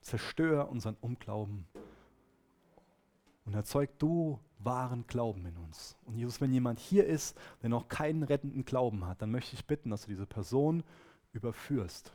[0.00, 1.66] Zerstör unseren Unglauben
[3.44, 5.96] und erzeug du wahren Glauben in uns.
[6.04, 9.66] Und Jesus, wenn jemand hier ist, der noch keinen rettenden Glauben hat, dann möchte ich
[9.66, 10.82] bitten, dass du diese Person
[11.32, 12.12] überführst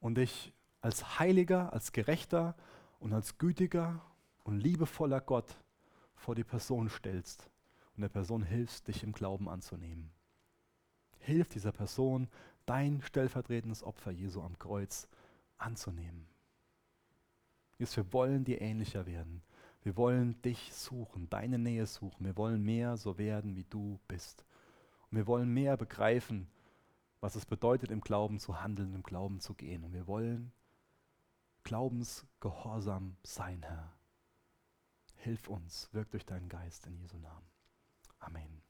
[0.00, 2.54] und dich als heiliger, als gerechter
[3.00, 4.00] und als gütiger
[4.44, 5.56] und liebevoller Gott
[6.14, 7.50] vor die Person stellst
[7.96, 10.10] und der Person hilfst, dich im Glauben anzunehmen.
[11.18, 12.28] Hilf dieser Person,
[12.66, 15.08] dein stellvertretendes Opfer Jesu am Kreuz
[15.56, 16.28] anzunehmen.
[17.78, 19.42] Jesus, wir wollen dir ähnlicher werden.
[19.82, 22.24] Wir wollen dich suchen, deine Nähe suchen.
[22.24, 24.44] Wir wollen mehr so werden, wie du bist.
[25.10, 26.48] Und wir wollen mehr begreifen,
[27.20, 29.84] was es bedeutet, im Glauben zu handeln, im Glauben zu gehen.
[29.84, 30.52] Und wir wollen
[31.62, 33.92] glaubensgehorsam sein, Herr.
[35.16, 37.46] Hilf uns, wirk durch deinen Geist in Jesu Namen.
[38.18, 38.65] Amen.